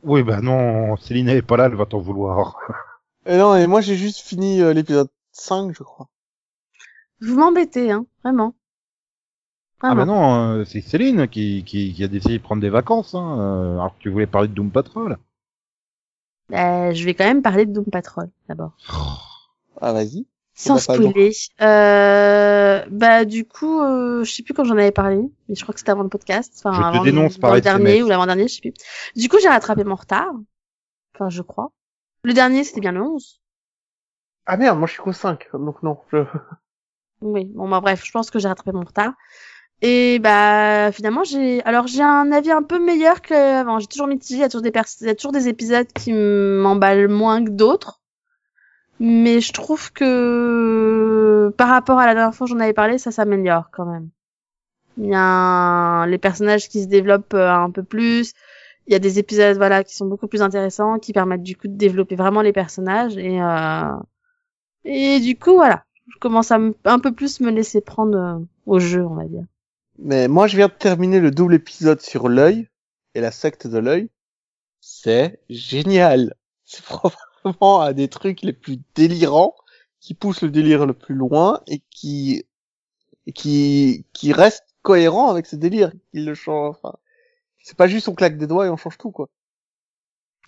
[0.03, 2.57] Oui, bah non, Céline elle est pas là, elle va t'en vouloir.
[3.25, 6.07] Et non, et moi j'ai juste fini euh, l'épisode 5, je crois.
[7.21, 8.53] Vous m'embêtez, hein, vraiment.
[9.83, 10.05] Ah bah Vraiment.
[10.05, 13.73] non, euh, c'est Céline qui, qui, qui a décidé de prendre des vacances, hein, euh,
[13.79, 15.17] alors que tu voulais parler de Doom Patrol.
[16.53, 18.77] Euh, je vais quand même parler de Doom Patrol d'abord.
[19.81, 20.25] Ah, vas-y.
[20.53, 21.31] Sans spoiler.
[21.61, 25.73] Euh, bah du coup, euh, je sais plus quand j'en avais parlé, mais je crois
[25.73, 26.53] que c'était avant le podcast.
[26.57, 28.73] Enfin, Je te avant dénonce le, le dernier ou l'avant-dernier, je sais plus.
[29.15, 30.31] Du coup, j'ai rattrapé mon retard.
[31.15, 31.71] Enfin, je crois.
[32.23, 33.41] Le dernier, c'était bien le 11.
[34.45, 35.99] Ah merde, moi je suis qu'au 5, donc non.
[36.11, 36.17] Je...
[37.21, 39.13] Oui, bon bah bref, je pense que j'ai rattrapé mon retard.
[39.83, 43.79] Et bah finalement j'ai alors j'ai un avis un peu meilleur qu'avant.
[43.79, 44.71] J'ai toujours mitigé, il y a toujours des
[45.01, 48.00] il y a toujours des épisodes qui m'emballent moins que d'autres.
[49.03, 53.71] Mais je trouve que par rapport à la dernière fois j'en avais parlé, ça s'améliore
[53.71, 54.09] quand même.
[54.97, 58.33] Il y a les personnages qui se développent euh, un peu plus.
[58.85, 61.67] Il y a des épisodes voilà qui sont beaucoup plus intéressants, qui permettent du coup
[61.67, 63.95] de développer vraiment les personnages et euh...
[64.85, 65.83] et du coup voilà
[66.13, 68.37] je commence à un peu plus me laisser prendre euh,
[68.67, 69.45] au jeu, on va dire.
[69.97, 72.67] Mais moi je viens de terminer le double épisode sur l'œil
[73.15, 74.09] et la secte de l'œil.
[74.79, 76.35] C'est génial.
[76.65, 76.83] C'est
[77.45, 79.55] un des trucs les plus délirants
[79.99, 82.45] qui pousse le délire le plus loin et qui
[83.35, 85.91] qui qui reste cohérent avec ce délire.
[86.13, 86.75] Il le change.
[86.77, 86.95] Enfin,
[87.63, 89.29] c'est pas juste on claque des doigts et on change tout quoi.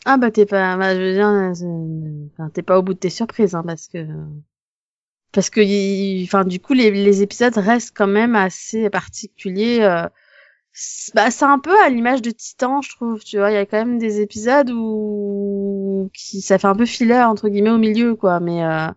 [0.05, 3.09] Ah bah t'es pas, bah, je veux dire, euh, t'es pas au bout de tes
[3.09, 4.05] surprises, hein, parce que
[5.31, 9.79] parce que, il- enfin, du coup, les, épisodes restent quand même assez particuliers.
[9.81, 10.07] euh,
[11.13, 13.23] bah, c'est un peu à l'image de Titan, je trouve.
[13.23, 16.85] Tu vois, il y a quand même des épisodes où qui ça fait un peu
[16.85, 18.39] filler entre guillemets au milieu, quoi.
[18.39, 18.87] Mais euh,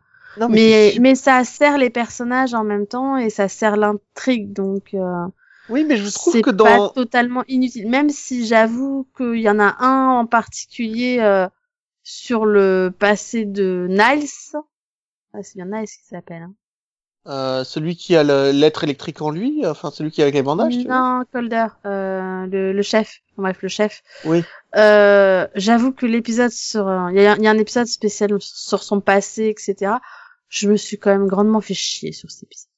[0.41, 4.95] Non mais mais ça sert les personnages en même temps et ça sert l'intrigue, donc.
[4.95, 5.27] euh,
[5.69, 7.89] Oui, mais je trouve c'est que pas dans totalement inutile.
[7.89, 11.47] Même si j'avoue qu'il y en a un en particulier euh,
[12.03, 14.29] sur le passé de Niles.
[15.35, 16.43] Ah, c'est bien Niles qui s'appelle.
[16.43, 16.55] Hein.
[17.27, 18.23] Euh, celui qui a
[18.53, 22.83] l'être électrique en lui, enfin celui qui avec les bandages, non, Calder, euh, le, le
[22.83, 23.21] chef.
[23.37, 24.03] Bref, le chef.
[24.25, 24.45] Oui.
[24.77, 28.83] Euh, j'avoue que l'épisode sur, euh, il y, a, y a un épisode spécial sur
[28.83, 29.95] son passé, etc.
[30.49, 32.71] Je me suis quand même grandement fait chier sur cet épisode.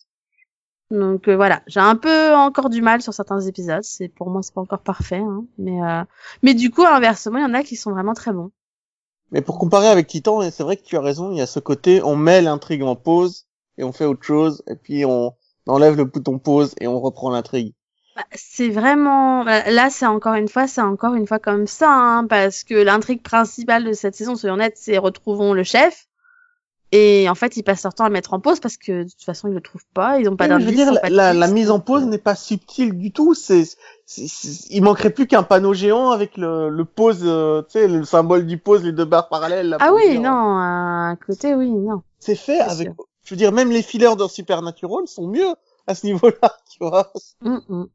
[0.90, 3.82] Donc euh, voilà, j'ai un peu encore du mal sur certains épisodes.
[3.82, 6.02] C'est pour moi c'est pas encore parfait, hein, mais euh,
[6.42, 8.50] mais du coup inversement il y en a qui sont vraiment très bons.
[9.30, 11.60] Mais pour comparer avec Titan, c'est vrai que tu as raison, il y a ce
[11.60, 13.47] côté, on met l'intrigue en pause
[13.78, 15.34] et on fait autre chose, et puis on
[15.66, 17.74] enlève le bouton pause et on reprend l'intrigue.
[18.16, 21.88] Bah, c'est vraiment bah, là c'est encore une fois c'est encore une fois comme ça
[21.88, 26.08] hein, parce que l'intrigue principale de cette saison soyons honnêtes c'est retrouvons le chef
[26.90, 29.08] et en fait ils passent leur temps à le mettre en pause parce que de
[29.08, 31.46] toute façon ils le trouvent pas ils ont pas mais je veux d'indice dire, la,
[31.46, 33.34] mise en pause euh, n'est pas subtile du tout.
[33.34, 33.64] C'est,
[34.70, 38.46] il manquerait plus qu'un panneau géant avec le, le pause, euh, tu sais, le symbole
[38.46, 39.68] du pause, les deux barres parallèles.
[39.68, 42.94] là, ah oui dire, non à côté oui non C'est fait avec, sûr.
[43.28, 45.54] Je veux dire, même les fillers dans Supernatural sont mieux
[45.86, 47.12] à ce niveau-là, tu vois.
[47.44, 47.90] Hum.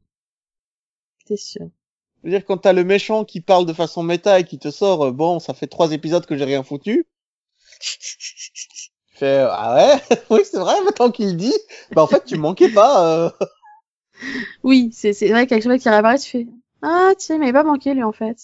[1.26, 1.66] c'est sûr
[2.22, 4.70] Je veux dire, quand t'as le méchant qui parle de façon méta et qui te
[4.70, 7.06] sort, euh, bon, ça fait trois épisodes que j'ai rien foutu.
[9.10, 11.54] Tu fais, ah ouais, oui, c'est vrai, maintenant qu'il le dit,
[11.92, 13.24] bah en fait, tu manquais pas.
[13.24, 13.30] Euh...
[14.64, 16.46] oui c'est vrai chaque fois qu'il réapparaît tu fais
[16.82, 18.38] Ah, tiens, mais il pas manqué, lui, en fait.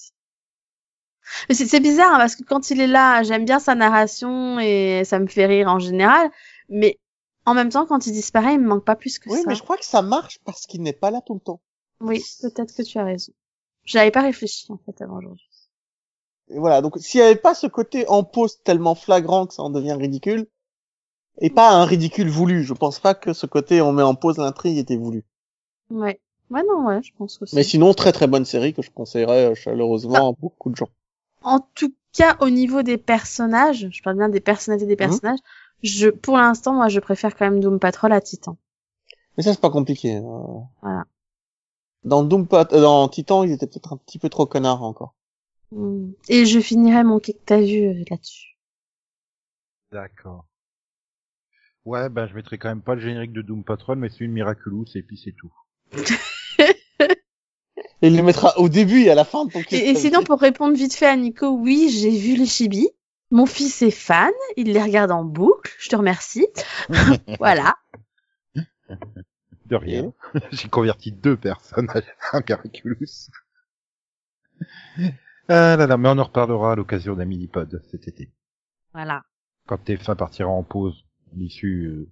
[1.48, 4.58] Mais c'est c'est bizarre, hein, parce que quand il est là, j'aime bien sa narration
[4.60, 6.30] et ça me fait rire en général.
[6.70, 6.98] Mais
[7.46, 9.44] en même temps, quand il disparaît, il me manque pas plus que Oui, ça.
[9.48, 11.60] mais je crois que ça marche parce qu'il n'est pas là tout le temps.
[12.00, 13.32] Oui, peut-être que tu as raison.
[13.84, 15.46] J'avais pas réfléchi, en fait, avant aujourd'hui.
[16.48, 19.62] Et voilà, donc s'il n'y avait pas ce côté en pause tellement flagrant que ça
[19.62, 20.46] en devient ridicule,
[21.40, 24.38] et pas un ridicule voulu, je pense pas que ce côté on met en pause
[24.38, 25.24] l'intrigue était voulu.
[25.90, 26.20] Ouais.
[26.50, 27.54] Ouais, non, ouais, je pense aussi.
[27.54, 30.88] Mais sinon, très très bonne série que je conseillerais euh, chaleureusement à beaucoup de gens.
[31.42, 34.98] En tout cas, au niveau des personnages, je parle bien des personnalités des Mhm.
[34.98, 35.38] personnages,
[35.82, 38.56] je, pour l'instant, moi, je préfère quand même Doom Patrol à Titan.
[39.36, 40.16] Mais ça c'est pas compliqué.
[40.16, 40.60] euh.
[40.82, 41.04] Voilà.
[42.04, 45.14] Dans Doom Pat- euh, dans Titan, ils étaient peut-être un petit peu trop connards encore.
[45.72, 46.10] Mm.
[46.28, 48.58] Et je finirai mon que t'as vu euh, là-dessus.
[49.92, 50.46] D'accord.
[51.84, 54.32] Ouais, ben je mettrai quand même pas le générique de Doom Patrol, mais c'est une
[54.32, 55.52] Miraculous et puis c'est tout.
[58.02, 60.22] Et il le mettra au début et à la fin de ton Et, et sinon,
[60.22, 62.88] pour répondre vite fait à Nico, oui, j'ai vu les chibis.
[63.30, 65.72] Mon fils est fan, il les regarde en boucle.
[65.78, 66.48] Je te remercie.
[67.38, 67.76] voilà.
[69.66, 70.12] De rien.
[70.52, 72.00] J'ai converti deux personnes à
[72.36, 73.30] un Miraculous.
[75.48, 78.30] Ah là là, mais on en reparlera à l'occasion d'un mini-pod cet été.
[78.92, 79.22] Voilà.
[79.66, 82.08] Quand TF1 partira en pause, à l'issue, euh,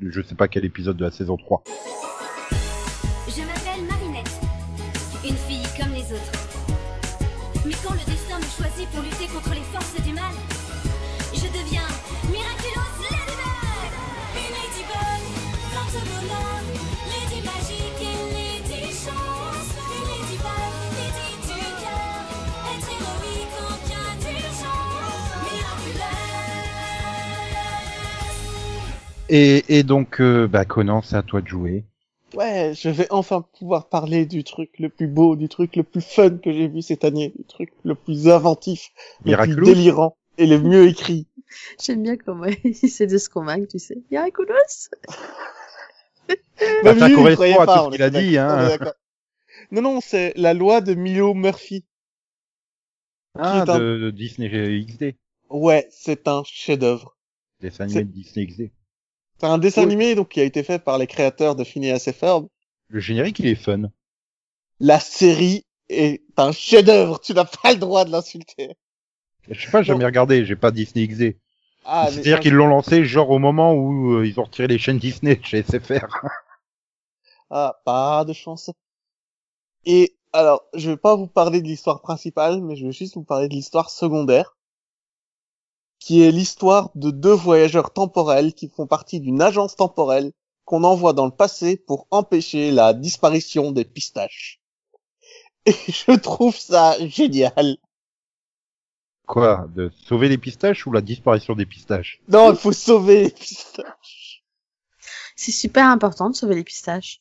[0.00, 1.62] de je sais pas quel épisode de la saison 3.
[29.34, 31.84] Et, et donc, euh, bah Conan, c'est à toi de jouer.
[32.34, 36.02] Ouais, je vais enfin pouvoir parler du truc le plus beau, du truc le plus
[36.02, 38.90] fun que j'ai vu cette année, du truc le plus inventif,
[39.24, 41.26] le plus délirant et le mieux écrit.
[41.82, 44.02] J'aime bien comment il essaie de se convaincre, tu sais.
[44.10, 44.52] Miraculous
[46.28, 48.78] Bah, Même ça correspond à pas, tout ce on qu'il a dit, hein.
[49.70, 51.84] Non, non, c'est la loi de Milo Murphy.
[53.38, 54.48] Ah, est un- de, de Disney
[54.86, 55.16] XD.
[55.48, 57.16] Ouais, c'est un chef-d'œuvre.
[57.60, 58.70] Dessin animé de Disney XD.
[59.42, 59.88] C'est un dessin Oui.
[59.88, 62.46] animé donc qui a été fait par les créateurs de Phineas et Ferb.
[62.86, 63.90] Le générique, il est fun.
[64.78, 67.18] La série est un chef-d'œuvre.
[67.18, 68.76] Tu n'as pas le droit de l'insulter.
[69.50, 71.36] Je sais pas, j'ai jamais regardé, j'ai pas Disney XD.
[71.84, 74.98] Ah, C'est-à-dire qu'ils l'ont lancé genre au moment où euh, ils ont retiré les chaînes
[74.98, 76.06] Disney de chez SFR.
[77.50, 78.70] Ah, pas de chance.
[79.84, 83.24] Et alors, je vais pas vous parler de l'histoire principale, mais je vais juste vous
[83.24, 84.56] parler de l'histoire secondaire,
[86.02, 90.32] qui est l'histoire de deux voyageurs temporels qui font partie d'une agence temporelle
[90.64, 94.60] qu'on envoie dans le passé pour empêcher la disparition des pistaches.
[95.66, 97.76] Et je trouve ça génial.
[99.28, 102.20] Quoi De sauver les pistaches ou la disparition des pistaches?
[102.26, 104.42] Non, il faut sauver les pistaches.
[105.36, 107.20] C'est super important de sauver les pistaches.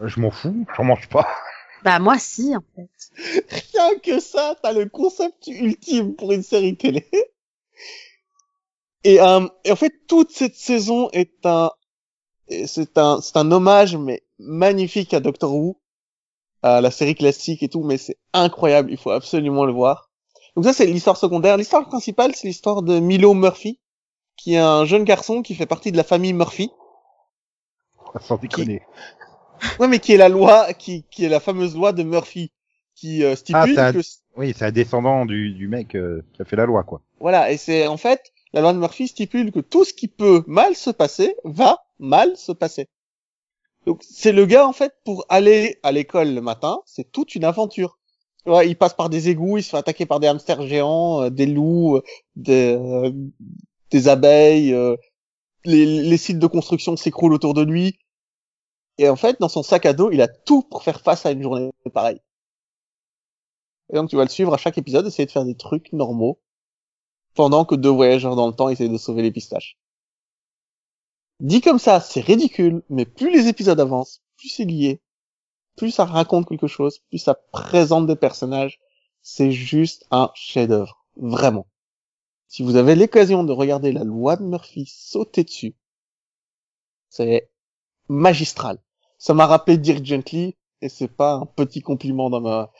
[0.00, 1.28] Euh, Je m'en fous, j'en mange pas.
[1.84, 3.50] Bah, moi, si, en fait.
[3.74, 7.08] Rien que ça, t'as le concept ultime pour une série télé.
[9.04, 11.70] Et, euh, et en fait, toute cette saison est un,
[12.66, 15.78] c'est un, c'est un hommage mais magnifique à Doctor Who,
[16.62, 20.10] à la série classique et tout, mais c'est incroyable, il faut absolument le voir.
[20.56, 21.56] Donc ça, c'est l'histoire secondaire.
[21.56, 23.80] L'histoire principale, c'est l'histoire de Milo Murphy,
[24.36, 26.70] qui est un jeune garçon qui fait partie de la famille Murphy.
[28.20, 28.82] Sans déconner.
[29.78, 32.52] Ouais, mais qui est la loi, qui, qui est la fameuse loi de Murphy,
[32.94, 34.06] qui euh, stipule Ah, c'est un- que
[34.36, 37.00] Oui, c'est un descendant du, du mec euh, qui a fait la loi, quoi.
[37.22, 40.42] Voilà, et c'est en fait, la loi de Murphy stipule que tout ce qui peut
[40.48, 42.88] mal se passer va mal se passer.
[43.86, 47.44] Donc c'est le gars en fait pour aller à l'école le matin, c'est toute une
[47.44, 48.00] aventure.
[48.46, 51.46] Il passe par des égouts, il se fait attaquer par des hamsters géants, euh, des
[51.46, 52.02] loups, euh,
[52.34, 53.12] des, euh,
[53.92, 54.76] des abeilles,
[55.64, 58.00] les, les sites de construction s'écroulent autour de lui.
[58.98, 61.30] Et en fait, dans son sac à dos, il a tout pour faire face à
[61.30, 62.20] une journée pareille.
[63.92, 66.40] Et donc tu vas le suivre à chaque épisode, essayer de faire des trucs normaux
[67.34, 69.78] pendant que deux voyageurs dans le temps essayent de sauver les pistaches.
[71.40, 75.00] Dit comme ça, c'est ridicule, mais plus les épisodes avancent, plus c'est lié,
[75.76, 78.78] plus ça raconte quelque chose, plus ça présente des personnages,
[79.22, 81.66] c'est juste un chef-d'œuvre, vraiment.
[82.48, 85.74] Si vous avez l'occasion de regarder la loi de Murphy sauter dessus,
[87.08, 87.50] c'est
[88.08, 88.78] magistral.
[89.18, 92.70] Ça m'a rappelé Dirk Gently, et c'est pas un petit compliment dans ma,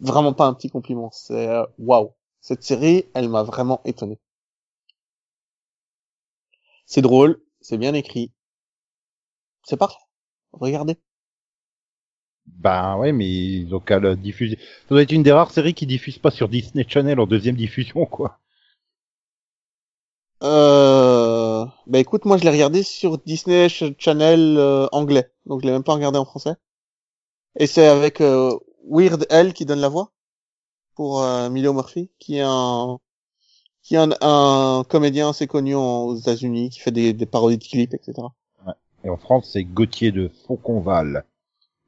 [0.00, 2.12] vraiment pas un petit compliment, c'est euh, waouh.
[2.42, 4.18] Cette série, elle m'a vraiment étonné.
[6.84, 8.34] C'est drôle, c'est bien écrit.
[9.64, 9.96] C'est parfait.
[10.52, 10.98] Regardez.
[12.58, 14.58] Bah ouais, mais ils ont qu'à le diffuser.
[14.58, 17.56] Ça doit être une des rares séries qui diffuse pas sur Disney Channel en deuxième
[17.56, 18.38] diffusion, quoi.
[20.42, 21.64] Euh...
[21.86, 25.72] Bah écoute, moi je l'ai regardé sur Disney Ch- Channel euh, anglais, donc je l'ai
[25.72, 26.54] même pas regardé en français.
[27.54, 30.10] Et c'est avec euh, Weird Al qui donne la voix
[31.00, 32.98] pour euh, Milo Murphy, qui est un
[33.82, 37.56] qui est un, un comédien assez connu en- aux États-Unis, qui fait des, des parodies
[37.56, 38.12] de clips, etc.
[39.02, 41.24] Et en France, c'est Gauthier de Fauconval.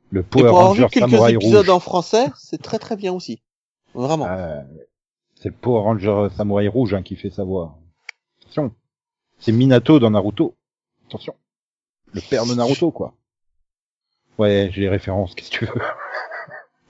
[0.08, 1.68] Le Et Power pour avoir vu Ranger quelques Samouraï épisodes Rouge.
[1.68, 3.42] en français, c'est très très bien aussi.
[3.92, 4.26] Vraiment.
[4.28, 4.62] Euh,
[5.34, 7.76] c'est le Power Ranger Samouraï Rouge hein, qui fait sa voix.
[8.40, 8.72] Attention.
[9.40, 10.54] C'est Minato dans Naruto.
[11.08, 11.34] Attention.
[12.14, 13.12] Le père de Naruto, quoi.
[14.38, 15.82] Ouais, j'ai les références, qu'est-ce que tu veux.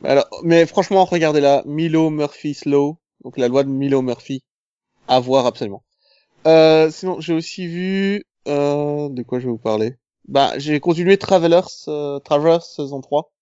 [0.05, 4.43] Alors, mais franchement, regardez-la, Milo Murphy Slow, donc la loi de Milo Murphy,
[5.09, 5.85] à voir absolument.
[6.47, 9.97] Euh, sinon, j'ai aussi vu, euh, de quoi je vais vous parler?
[10.27, 13.33] Bah, j'ai continué Travelers, euh, Travelers saison 3.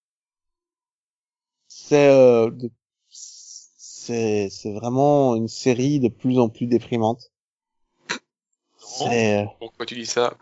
[1.68, 2.70] C'est, euh, de-
[3.08, 7.30] c'est, c'est vraiment une série de plus en plus déprimante.
[8.78, 10.36] C'est, Pourquoi tu dis Ça,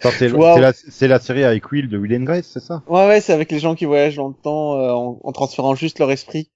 [0.00, 0.58] c'est Wow.
[0.58, 0.72] la,
[1.20, 2.82] série avec Will de Will and Grace, c'est ça?
[2.88, 5.74] Ouais, ouais, c'est avec les gens qui voyagent dans le temps euh, en, en transférant
[5.74, 6.50] juste leur esprit.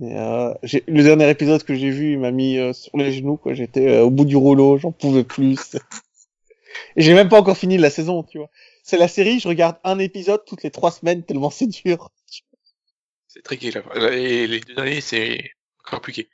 [0.00, 3.12] Et, euh, j'ai- le dernier épisode que j'ai vu, il m'a mis euh, sur les
[3.12, 3.54] genoux, quoi.
[3.54, 5.76] J'étais euh, au bout du rouleau, j'en pouvais plus.
[6.96, 8.50] Et j'ai même pas encore fini la saison, tu vois.
[8.82, 12.10] C'est la série, je regarde un épisode toutes les trois semaines tellement c'est dur.
[13.26, 13.82] C'est tricky là.
[14.12, 15.50] Et les deux derniers, c'est
[15.84, 16.28] encore plus gay.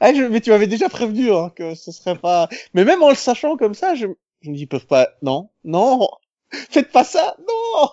[0.00, 2.48] Ah, je, mais tu m'avais déjà prévenu hein, que ce serait pas.
[2.74, 4.06] Mais même en le sachant comme ça, je,
[4.42, 5.08] je me dis ils peuvent pas.
[5.22, 6.08] Non, non,
[6.52, 7.88] faites pas ça, non.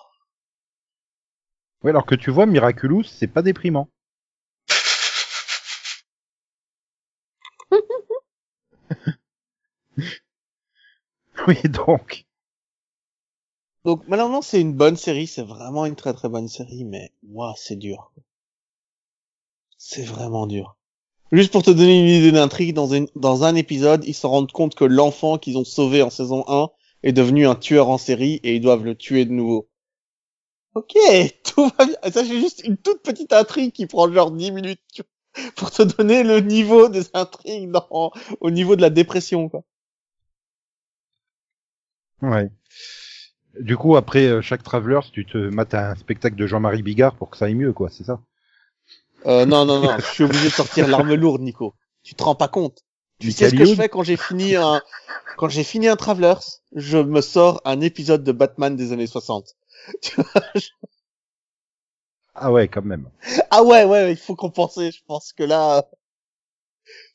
[1.82, 3.90] Ouais, alors que tu vois, Miraculous, c'est pas déprimant.
[11.46, 12.24] oui, donc.
[13.84, 17.54] Donc maintenant c'est une bonne série, c'est vraiment une très très bonne série, mais waouh
[17.56, 18.10] c'est dur.
[19.78, 20.76] C'est vraiment dur.
[21.32, 24.84] Juste pour te donner une idée d'intrigue, dans, un épisode, ils se rendent compte que
[24.84, 26.68] l'enfant qu'ils ont sauvé en saison 1
[27.04, 29.68] est devenu un tueur en série et ils doivent le tuer de nouveau.
[30.74, 30.94] Ok,
[31.44, 31.96] tout va bien.
[32.10, 34.80] Ça c'est juste une toute petite intrigue qui prend genre 10 minutes
[35.56, 37.72] pour te donner le niveau des intrigues
[38.40, 39.62] au niveau de la dépression quoi.
[42.22, 42.50] Ouais.
[43.58, 47.30] Du coup, après euh, chaque Travelers, tu te mates un spectacle de Jean-Marie Bigard pour
[47.30, 48.20] que ça aille mieux, quoi, c'est ça?
[49.26, 51.74] Euh, non, non, non, je suis obligé de sortir l'arme lourde, Nico.
[52.02, 52.84] Tu te rends pas compte.
[53.18, 54.80] Tu sais ce que je fais quand j'ai fini un,
[55.36, 56.40] quand j'ai fini un Travelers,
[56.74, 59.56] je me sors un épisode de Batman des années 60.
[60.02, 60.68] Tu vois, je-
[62.34, 63.08] Ah ouais, quand même.
[63.50, 65.84] ah ouais, ouais, il faut compenser, je pense que là,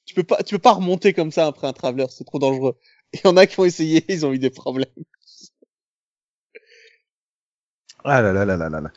[0.06, 2.78] tu peux pas, tu peux pas remonter comme ça après un Travelers, c'est trop dangereux.
[3.14, 4.86] Il y en a qui ont essayé, ils ont eu des problèmes.
[8.04, 8.92] Ah là là là là là là.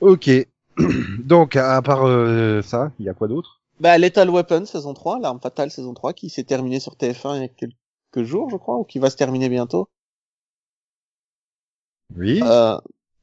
[0.00, 0.28] Ok.
[1.24, 3.60] Donc, à part euh, ça, il y a quoi d'autre?
[3.80, 7.42] Bah, Lethal Weapon saison 3, l'arme fatale saison 3, qui s'est terminée sur TF1 il
[7.42, 9.88] y a quelques jours, je crois, ou qui va se terminer bientôt.
[12.16, 12.40] Oui.
[12.42, 12.78] Euh,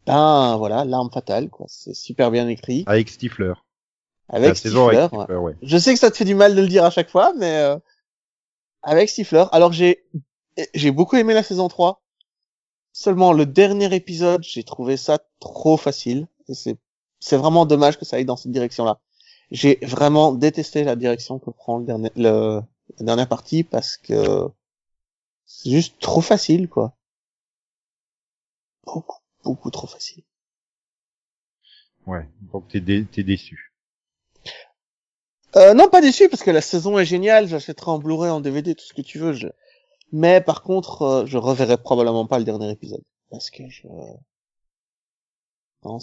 [0.06, 1.68] ben voilà, l'arme fatale, quoi.
[1.70, 2.84] C'est super bien écrit.
[2.88, 3.54] Avec Stifler.
[4.28, 5.08] Avec Stifler.
[5.12, 5.36] ouais.
[5.36, 5.56] Ouais.
[5.62, 7.58] Je sais que ça te fait du mal de le dire à chaque fois, mais
[7.58, 7.78] euh,
[8.82, 9.46] avec Stifler.
[9.52, 10.04] Alors j'ai
[10.74, 12.02] j'ai beaucoup aimé la saison 3.
[12.92, 16.28] Seulement le dernier épisode, j'ai trouvé ça trop facile.
[16.48, 16.78] Et c'est
[17.20, 19.00] c'est vraiment dommage que ça aille dans cette direction-là.
[19.52, 22.62] J'ai vraiment détesté la direction que prend le dernier le
[22.98, 24.48] la dernière partie parce que
[25.46, 26.96] c'est juste trop facile, quoi.
[28.86, 30.24] Beaucoup, beaucoup trop facile.
[32.08, 32.28] Ouais.
[32.52, 33.74] Donc t'es dé- t'es déçu.
[35.56, 37.48] Euh, non, pas déçu parce que la saison est géniale.
[37.48, 39.34] J'achèterai en Blu-ray, en DVD, tout ce que tu veux.
[39.34, 39.48] Je...
[40.12, 43.88] Mais par contre, euh, je reverrai probablement pas le dernier épisode parce que je.
[45.84, 46.00] Non,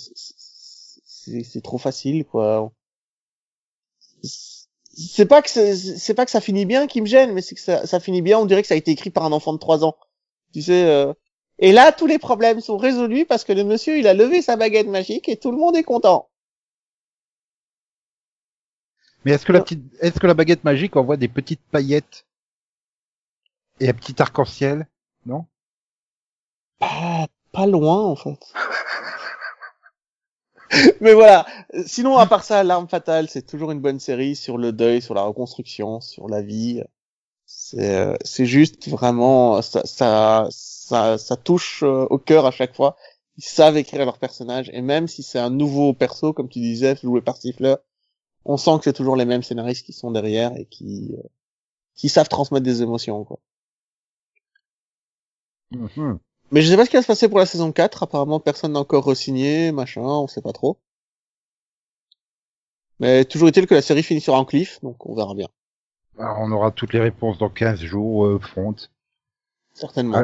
[1.44, 2.72] c'est trop facile, quoi.
[4.94, 7.60] C'est pas que c'est pas que ça finit bien qui me gêne, mais c'est que
[7.60, 8.38] ça, ça finit bien.
[8.38, 9.96] On dirait que ça a été écrit par un enfant de 3 ans.
[10.52, 10.84] Tu sais.
[10.86, 11.12] euh,
[11.58, 14.56] Et là, tous les problèmes sont résolus parce que le monsieur, il a levé sa
[14.56, 16.28] baguette magique et tout le monde est content.
[19.24, 22.26] Mais est-ce que la petite, est-ce que la baguette magique envoie des petites paillettes
[23.80, 24.86] et un petit arc-en-ciel?
[25.26, 25.46] Non?
[26.78, 28.38] Pas, pas loin, en fait.
[31.00, 31.46] Mais voilà.
[31.86, 35.14] Sinon, à part ça, L'arme fatale, c'est toujours une bonne série sur le deuil, sur
[35.14, 36.82] la reconstruction, sur la vie.
[37.46, 42.74] C'est, euh, c'est juste vraiment, ça, ça, ça, ça touche euh, au cœur à chaque
[42.76, 42.96] fois.
[43.38, 46.96] Ils savent écrire leurs personnages et même si c'est un nouveau perso, comme tu disais,
[47.02, 47.76] joué par Stifler,
[48.44, 51.22] on sent que c'est toujours les mêmes scénaristes qui sont derrière et qui, euh,
[51.96, 53.38] qui savent transmettre des émotions, quoi.
[55.70, 56.18] Mhm.
[56.52, 58.04] Mais je sais pas ce qui va se passer pour la saison 4.
[58.04, 60.78] Apparemment, personne n'a encore re-signé, machin, on sait pas trop.
[63.00, 65.48] Mais toujours est-il que la série finit sur un cliff, donc on verra bien.
[66.18, 68.74] Alors, on aura toutes les réponses dans 15 jours, euh, front,
[69.74, 70.22] Certainement.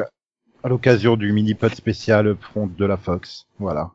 [0.63, 3.45] À l'occasion du mini-pod spécial front de la Fox.
[3.59, 3.91] Voilà.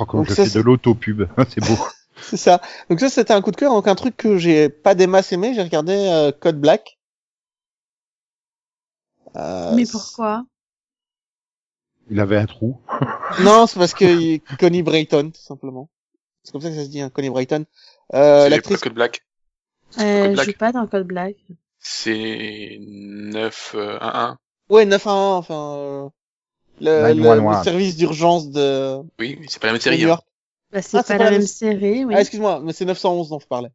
[0.00, 1.76] Oh, comme Donc je ça, fais c'est- de l'autopub, c'est beau.
[2.22, 2.62] C'est ça.
[2.88, 3.72] Donc ça, c'était un coup de cœur.
[3.74, 6.98] Donc un truc que j'ai pas des masses aimé, j'ai regardé euh, Code Black.
[9.36, 10.44] Euh, Mais pourquoi?
[12.10, 12.80] Il avait un trou.
[13.40, 15.90] Non, c'est parce que Connie Brighton, tout simplement.
[16.42, 17.64] C'est comme ça que ça se dit, hein, Connie Brighton.
[18.14, 18.80] Euh, C'est l'actrice.
[18.80, 19.26] Code Black.
[19.98, 21.36] euh, Code Je joue pas dans Code Black.
[21.80, 24.36] C'est 9-1-1.
[24.70, 26.08] Ouais, 911, enfin, euh,
[26.80, 27.58] le, le, 911.
[27.58, 29.98] le service d'urgence de, Oui, mais c'est pas la même série.
[29.98, 30.08] New hein.
[30.08, 30.26] York.
[30.72, 32.14] Bah, c'est Ah, pas la même série, oui.
[32.16, 33.70] Ah, excuse-moi, mais c'est 911 dont je parlais.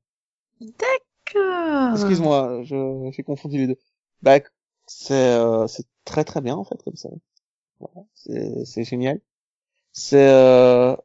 [0.59, 1.91] D'accord.
[1.93, 3.77] Excuse-moi, je, j'ai confondu les deux.
[4.21, 4.39] Bah,
[4.87, 7.09] c'est, euh, c'est très très bien, en fait, comme ça.
[7.81, 8.07] Voilà,
[8.65, 9.19] c'est, génial.
[9.91, 10.95] C'est, euh,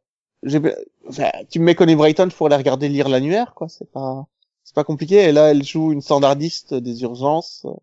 [1.08, 3.68] enfin, tu me mets Connie Brighton, pourrais la regarder lire l'annuaire, quoi.
[3.68, 4.26] C'est pas,
[4.62, 5.16] c'est pas compliqué.
[5.16, 7.74] Et là, elle joue une standardiste des urgences, euh,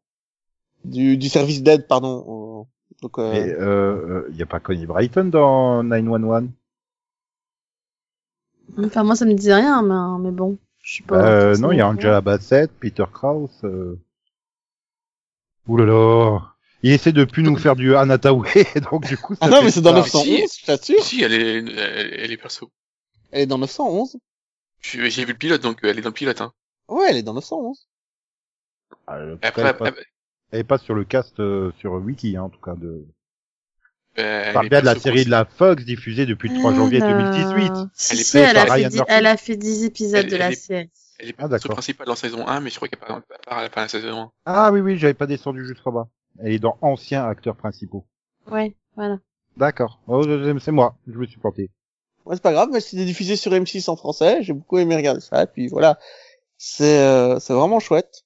[0.85, 2.67] du, du service d'aide, pardon.
[3.01, 6.49] donc, euh, Mais euh, il y a pas Connie Brighton dans 911
[8.77, 10.57] Enfin, moi, ça me disait rien, mais, mais bon.
[10.81, 11.23] Je suis pas.
[11.25, 11.87] euh, Non, il y a.
[11.87, 13.51] Angela Bassett, Peter Krause.
[13.63, 13.99] Euh...
[15.67, 16.52] Ouh là là
[16.83, 19.33] Il essaie de plus nous faire du Anataway, donc du coup...
[19.35, 20.17] ça ah non, mais c'est dans ça.
[20.19, 21.03] 911, je t'assure.
[21.03, 22.69] Si, elle est, elle, elle est perso.
[23.31, 24.17] Elle est dans 911.
[24.81, 26.41] Je- J'ai vu le pilote, donc euh, elle est dans le pilote.
[26.41, 26.51] Hein.
[26.89, 27.87] Ouais, elle est dans 911.
[29.07, 30.03] Ah, en Après, elle, est pas, après,
[30.51, 32.75] elle est pas sur le cast euh, sur Wiki, hein, en tout cas.
[32.75, 33.05] De...
[34.19, 37.01] euh, elle parle bien de la série de la Fox diffusée depuis le 3 janvier
[37.01, 37.71] Alors, 2018.
[37.93, 39.11] Si, Elle est si, elle a, fait Ryan 10, Murphy.
[39.13, 40.89] elle a fait 10 épisodes Elle- de la elle est- série.
[41.19, 41.71] Elle est Ah, d'accord.
[41.71, 43.85] principale dans saison 1, mais je crois qu'elle part, elle part à la fin de
[43.85, 44.31] la saison 1.
[44.45, 46.07] Ah oui, oui, j'avais pas descendu jusqu'en bas.
[46.39, 48.05] Elle est dans anciens acteurs principaux.
[48.47, 49.19] Ouais, voilà.
[49.57, 49.99] D'accord.
[50.07, 50.23] Oh,
[50.59, 51.69] c'est moi, je me suis planté.
[52.25, 55.21] Ouais, c'est pas grave, mais c'était diffusé sur M6 en français, j'ai beaucoup aimé regarder
[55.21, 55.99] ça, et puis voilà.
[56.57, 58.23] C'est, euh, c'est vraiment chouette.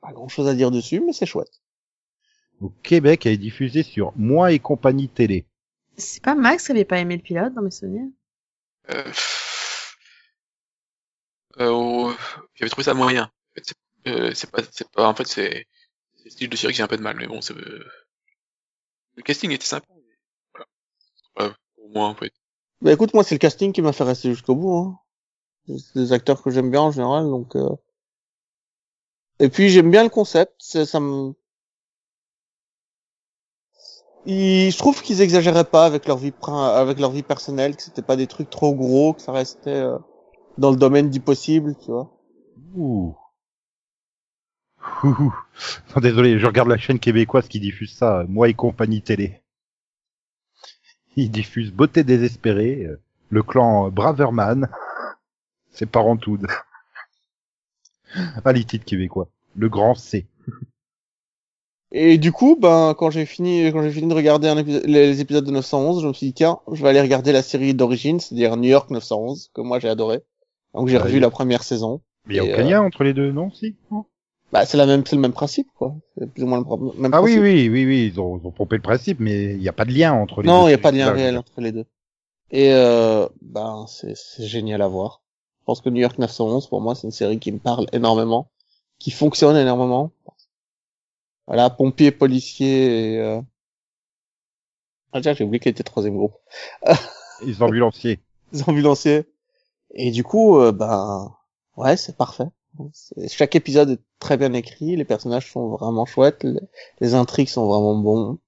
[0.00, 1.62] Pas grand chose à dire dessus, mais c'est chouette.
[2.60, 5.46] Au Québec, elle est diffusée sur Moi et compagnie télé.
[5.96, 8.08] C'est pas Max qui avait pas aimé le pilote dans mes souvenirs?
[8.90, 9.12] Euh,
[11.60, 12.12] euh, oh,
[12.54, 13.24] j'avais trouvé ça moyen.
[13.24, 13.74] En fait, c'est
[14.06, 15.66] euh, c'est pas, c'est pas, en fait, c'est,
[16.24, 17.84] c'est le style de série que j'ai un peu de mal, mais bon, c'est, euh,
[19.16, 19.86] le casting était sympa.
[19.90, 20.02] mais
[21.34, 21.50] Voilà.
[21.50, 22.32] Ouais, pour moi, en fait.
[22.80, 24.74] Bah écoute, moi c'est le casting qui m'a fait rester jusqu'au bout.
[24.76, 24.98] Hein.
[25.78, 27.56] C'est des acteurs que j'aime bien en général, donc.
[27.56, 27.70] Euh...
[29.38, 31.34] Et puis j'aime bien le concept, c'est- ça me.
[34.26, 38.02] Ils- Je trouve qu'ils exagéraient pas avec leur vie avec leur vie personnelle, que c'était
[38.02, 39.98] pas des trucs trop gros, que ça restait euh,
[40.58, 42.10] dans le domaine du possible, tu vois.
[42.76, 43.14] Ouh.
[45.04, 49.40] Non, désolé, je regarde la chaîne québécoise qui diffuse ça, Moi et compagnie télé.
[51.16, 54.68] Ils diffusent Beauté désespérée, euh, le clan Braverman,
[55.70, 56.46] c'est Parentoud.
[58.44, 59.28] Ah, les titres québécois.
[59.56, 60.26] Le grand C.
[61.92, 65.20] Et du coup, ben quand j'ai fini quand j'ai fini de regarder un épisode- les
[65.20, 68.18] épisodes de 911, je me suis dit tiens, je vais aller regarder la série d'origine,
[68.18, 70.22] c'est-à-dire New York 911 que moi j'ai adoré.
[70.74, 72.00] Donc j'ai Ah revu la première saison.
[72.26, 73.76] Mais il y a aucun euh, lien entre les deux, non, si?
[73.90, 74.06] Non
[74.52, 75.94] Bah c'est la même c'est le même principe quoi.
[76.16, 77.42] C'est plus ou moins le même Ah oui, principe.
[77.42, 79.84] oui, oui, oui, ils ont, ils ont pompé le principe, mais il n'y a pas
[79.84, 80.52] de lien entre les deux.
[80.52, 81.86] Non, il y a pas de lien réel entre les deux.
[82.50, 85.22] Et euh, ben c'est c'est génial à voir.
[85.60, 88.50] Je pense que New York 911 pour moi c'est une série qui me parle énormément,
[88.98, 90.12] qui fonctionne énormément.
[91.46, 93.40] Voilà, pompier, policier et euh...
[95.12, 96.34] Ah tiens, j'ai oublié qu'il était troisième groupe.
[97.44, 98.20] Les ambulanciers.
[98.52, 99.26] les ambulanciers.
[99.94, 101.34] Et du coup, euh, ben,
[101.76, 102.46] ouais, c'est parfait.
[103.28, 106.60] Chaque épisode est très bien écrit, les personnages sont vraiment chouettes, les,
[107.00, 108.38] les intrigues sont vraiment bons,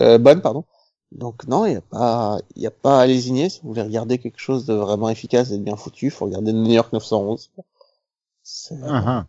[0.00, 0.64] euh, bonnes, pardon.
[1.12, 3.48] Donc non, il y a pas, il y a pas à lésigner.
[3.48, 6.52] Si vous voulez regarder quelque chose de vraiment efficace et de bien foutu, faut regarder
[6.52, 7.50] New York 911.
[8.42, 9.26] C'est- Ah, ah.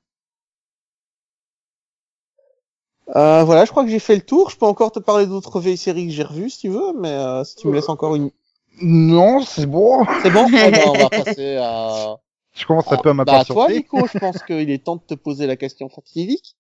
[3.16, 4.50] Euh, voilà, je crois que j'ai fait le tour.
[4.50, 7.10] Je peux encore te parler d'autres vieilles séries que j'ai revues si tu veux, mais
[7.10, 8.30] euh, si tu me laisses encore une,
[8.82, 10.06] Non, c'est bon.
[10.22, 10.48] c'est bon?
[10.52, 12.18] Ben, on va passer à.
[12.60, 13.74] Je commence un peu à bah, à toi, m'impatienter.
[13.78, 16.58] Nico, je pense qu'il est temps de te poser la question fatidique.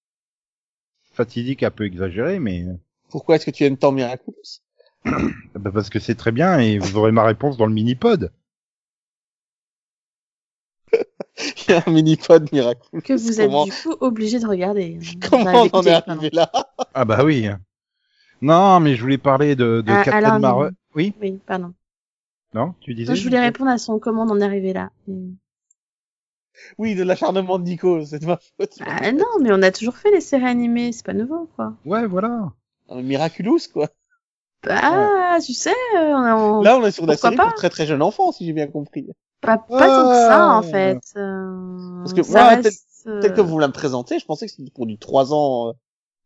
[1.11, 2.65] Fatidique, un peu exagéré, mais
[3.09, 4.61] Pourquoi est-ce que tu aimes tant Miraculous
[5.05, 8.31] bah, parce que c'est très bien et vous aurez ma réponse dans le mini-pod.
[11.67, 13.01] Il y a un mini-pod Miraculous.
[13.01, 14.97] Que vous êtes du coup obligé de regarder.
[15.01, 15.19] hein.
[15.29, 16.51] Comment on en est arrivé là?
[16.93, 17.47] Ah bah oui.
[18.41, 20.71] Non, mais je voulais parler de, de Ah, Captain Marvel.
[20.95, 21.73] Oui, Oui, pardon.
[22.53, 23.11] non, tu disais.
[23.11, 24.91] Non, je voulais répondre à son comment on en est arrivé là.
[26.77, 28.77] Oui, de l'acharnement de Nico, c'est de ma faute.
[28.85, 31.73] Ah non, mais on a toujours fait les séries animées, c'est pas nouveau quoi.
[31.85, 32.51] Ouais, voilà.
[32.89, 33.87] Un Miraculous, quoi.
[34.63, 36.61] Bah, tu sais, euh, on...
[36.61, 37.45] Là, on est sur la Pourquoi série pas?
[37.45, 39.07] pour très très jeune enfant, si j'ai bien compris.
[39.41, 40.63] pas, pas tant que ça, en Ah.
[40.63, 40.99] fait.
[41.15, 44.47] Euh, Parce que ça moi, reste, euh, Tel que vous la me présentez, je pensais
[44.47, 45.71] que c'était pour du 3 ans, euh,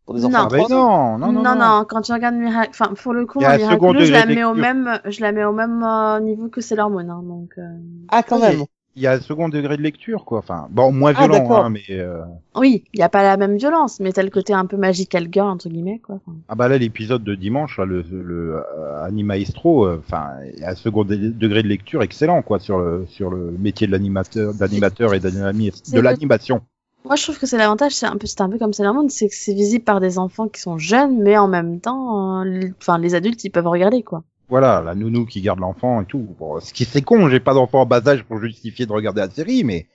[0.06, 0.30] pour des Non.
[0.30, 1.18] enfants Ah de ben 3 ans.
[1.20, 1.86] non, non, non, non.
[1.88, 4.54] quand tu regardes Miracle, enfin, pour le coup, a Miraculous, je la de mets au
[4.56, 7.62] même, je la mets au même euh, niveau que Sailor Moon, hein, donc, euh...
[8.10, 8.42] Ah, quand Oui.
[8.42, 8.66] même.
[8.96, 10.38] Il y a un second degré de lecture, quoi.
[10.40, 12.22] Enfin, bon, moins Ah, violent, hein, mais euh...
[12.56, 15.28] Oui, il y a pas la même violence, mais t'as le côté un peu magical
[15.32, 16.16] girl, entre guillemets, quoi.
[16.16, 20.60] Enfin, ah bah là l'épisode de dimanche, là, le, le euh, Animaestro, euh, enfin, il
[20.60, 23.92] y a un second degré de lecture excellent, quoi, sur le sur le métier de
[23.92, 26.62] l'animateur, d'animateur et de l'animation.
[27.06, 29.10] Moi, je trouve que c'est l'avantage, c'est un peu, c'est un peu comme Sailor Moon,
[29.10, 32.70] c'est que c'est visible par des enfants qui sont jeunes, mais en même temps, euh,
[32.80, 34.24] enfin, les adultes, ils peuvent regarder, quoi.
[34.54, 36.28] Voilà, la nounou qui garde l'enfant et tout.
[36.38, 39.22] Bon, ce qui c'est con, j'ai pas d'enfant en bas âge pour justifier de regarder
[39.22, 39.88] la série, mais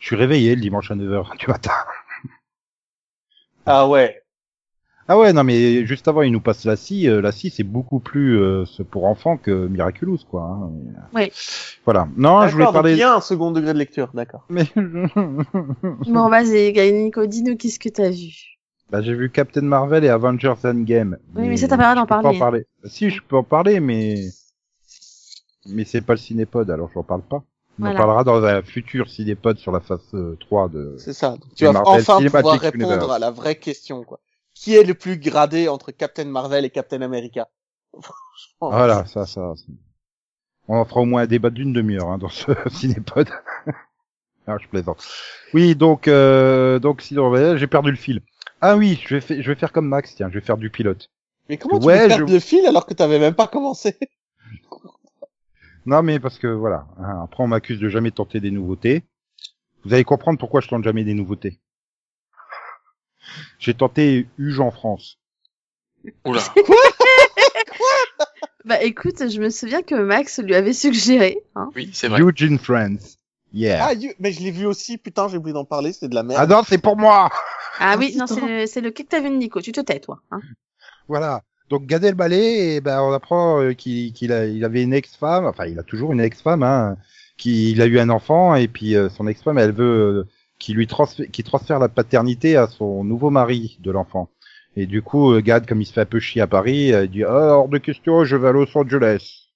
[0.00, 1.70] je suis réveillé le dimanche à 9h du matin.
[3.66, 4.20] Ah ouais.
[5.06, 7.08] Ah ouais, non mais juste avant, il nous passe la scie.
[7.08, 10.42] Euh, la scie, c'est beaucoup plus euh, pour enfants que Miraculous, quoi.
[10.42, 10.70] hein.
[11.14, 11.30] Oui.
[11.84, 12.08] Voilà.
[12.16, 12.94] Non, je voulais parler.
[12.94, 14.44] Il y a un second degré de lecture, d'accord.
[14.48, 18.58] Mais Bon, vas-y, Nico, dis-nous qu'est-ce que t'as vu.
[18.90, 21.18] Bah, j'ai vu Captain Marvel et Avengers Endgame.
[21.34, 22.38] Oui, mais ça, t'as pas le droit d'en je peux parler.
[22.38, 22.66] en parler.
[22.84, 24.30] Si, je peux en parler, mais
[25.66, 27.42] mais c'est pas le cinépod, alors j'en parle pas.
[27.78, 30.96] On en parlera dans un futur cinépod sur la phase euh, 3 de.
[30.98, 31.30] C'est ça.
[31.30, 33.10] Donc, tu vas Marvel enfin pouvoir répondre Universe.
[33.10, 34.20] à la vraie question, quoi.
[34.54, 37.48] Qui est le plus gradé entre Captain Marvel et Captain America?
[38.60, 39.54] Voilà, ça, ça.
[40.68, 43.28] On en fera au moins un débat d'une demi-heure hein, dans ce cinépod.
[44.46, 45.02] ah, je plaisante.
[45.54, 48.20] Oui, donc, euh, donc sinon, j'ai perdu le fil.
[48.60, 50.70] Ah oui, je vais, fa- je vais faire comme Max, tiens, je vais faire du
[50.70, 51.10] pilote.
[51.48, 53.96] Mais comment tu Ouais, peux perdre je- le fil alors que t'avais même pas commencé?
[55.86, 59.02] Non, mais parce que voilà, hein, après on m'accuse de jamais tenter des nouveautés.
[59.84, 61.58] Vous allez comprendre pourquoi je tente jamais des nouveautés.
[63.58, 65.18] J'ai tenté Huge en France.
[66.26, 66.42] Oula.
[68.66, 71.70] Bah, écoute, je me souviens que Max lui avait suggéré, hein.
[71.74, 72.20] Oui, c'est vrai.
[72.20, 73.16] Huge in France.
[73.52, 73.84] Yeah.
[73.88, 76.20] Ah, you- mais je l'ai vu aussi, putain, j'ai oublié d'en parler, c'est de la
[76.20, 76.50] Ah merde.
[76.50, 77.28] non, c'est pour moi
[77.80, 79.80] Ah Oh, oui, non, c'est le, c'est le que t'as vu de Nico, tu te
[79.80, 80.40] tais, toi, hein.
[81.08, 81.42] Voilà.
[81.68, 85.44] Donc Gad Elmaleh, et ben on apprend euh, qu'il qu'il a, il avait une ex-femme,
[85.46, 86.96] enfin il a toujours une ex-femme, hein,
[87.36, 89.84] qu'il a eu un enfant et puis euh, son ex-femme, elle veut
[90.24, 90.28] euh,
[90.58, 94.30] qu'il lui transfère, qu'il transfère la paternité à son nouveau mari de l'enfant.
[94.76, 97.04] Et du coup, euh, Gad, comme il se fait un peu chier à Paris, euh,
[97.04, 99.48] il dit ah, hors de question, je vais à Los Angeles.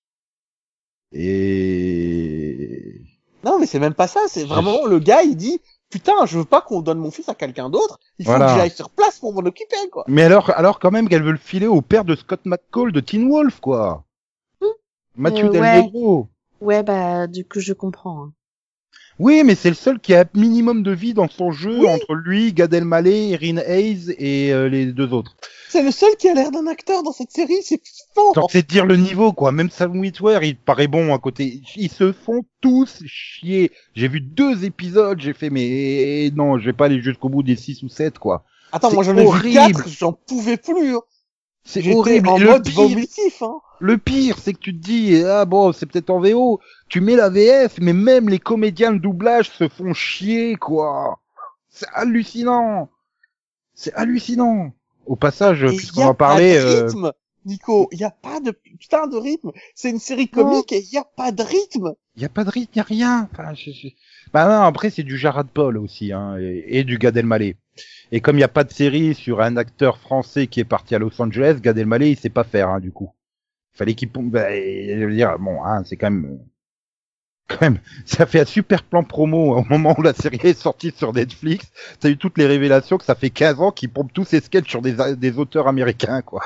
[1.12, 3.00] Et
[3.44, 6.44] Non, mais c'est même pas ça, c'est vraiment le gars, il dit, putain, je veux
[6.44, 8.46] pas qu'on donne mon fils à quelqu'un d'autre, il faut Voilà.
[8.52, 10.04] que j'aille sur place pour m'en occuper, quoi.
[10.08, 13.00] mais alors, alors quand même qu'elle veut le filer au père de Scott McCall de
[13.00, 14.04] Teen Wolf, quoi.
[15.16, 15.82] Mathieu Euh, Del ouais.
[15.82, 16.28] Negro.
[16.60, 18.24] Ouais, bah, du coup, je comprends.
[18.24, 18.32] hein.
[19.20, 21.86] Oui, mais c'est le seul qui a un minimum de vie dans son jeu Oui.
[21.88, 25.36] entre lui, Gad Elmaleh, Erin Hayes et euh, les deux autres.
[25.68, 28.32] C'est le seul qui a l'air d'un acteur dans cette série, c'est flippant.
[28.32, 29.52] Donc c'est dire le niveau, quoi.
[29.52, 31.60] Même Sam Witwer, il paraît bon à côté.
[31.76, 33.70] Ils se font tous chier.
[33.94, 37.56] J'ai vu deux épisodes, j'ai fait, mais non, je vais pas aller jusqu'au bout des
[37.56, 38.44] six ou sept, quoi.
[38.72, 40.96] Attends, moi j'en ai vu quatre, j'en pouvais plus.
[40.96, 41.00] hein.
[41.64, 42.28] C'est horrible.
[42.28, 43.58] en mode pire, vomitif, hein.
[43.80, 46.60] le pire, c'est que tu te dis, ah bon, c'est peut-être en VO.
[46.88, 51.20] Tu mets la VF, mais même les comédiens de doublage se font chier, quoi.
[51.70, 52.90] C'est hallucinant.
[53.74, 54.72] C'est hallucinant.
[55.06, 56.88] Au passage, puisqu'on en parlait, euh,
[57.46, 59.50] Nico, il y a pas de putain de rythme.
[59.74, 61.94] C'est une série comique et il y a pas de rythme.
[62.16, 63.28] il y a pas de rythme, il y a rien.
[63.32, 63.88] Enfin, je, je-
[64.32, 67.56] Bah non, après c'est du Jarad Paul aussi, hein, et, et du Gad Elmaleh.
[68.12, 70.94] Et comme il n'y a pas de série sur un acteur français qui est parti
[70.94, 73.12] à Los Angeles, Gad Elmaleh il sait pas faire, hein, du coup.
[73.74, 74.30] Fallait qu'il pompe.
[74.32, 76.26] Bah, je veux dire, bon, hein, c'est quand même.
[76.26, 76.38] euh,
[77.48, 80.92] Quand même, ça fait un super plan promo au moment où la série est sortie
[80.96, 81.70] sur Netflix.
[82.00, 84.68] T'as eu toutes les révélations que ça fait 15 ans qu'ils pompent tous ces sketchs
[84.70, 86.42] sur des, des auteurs américains, quoi.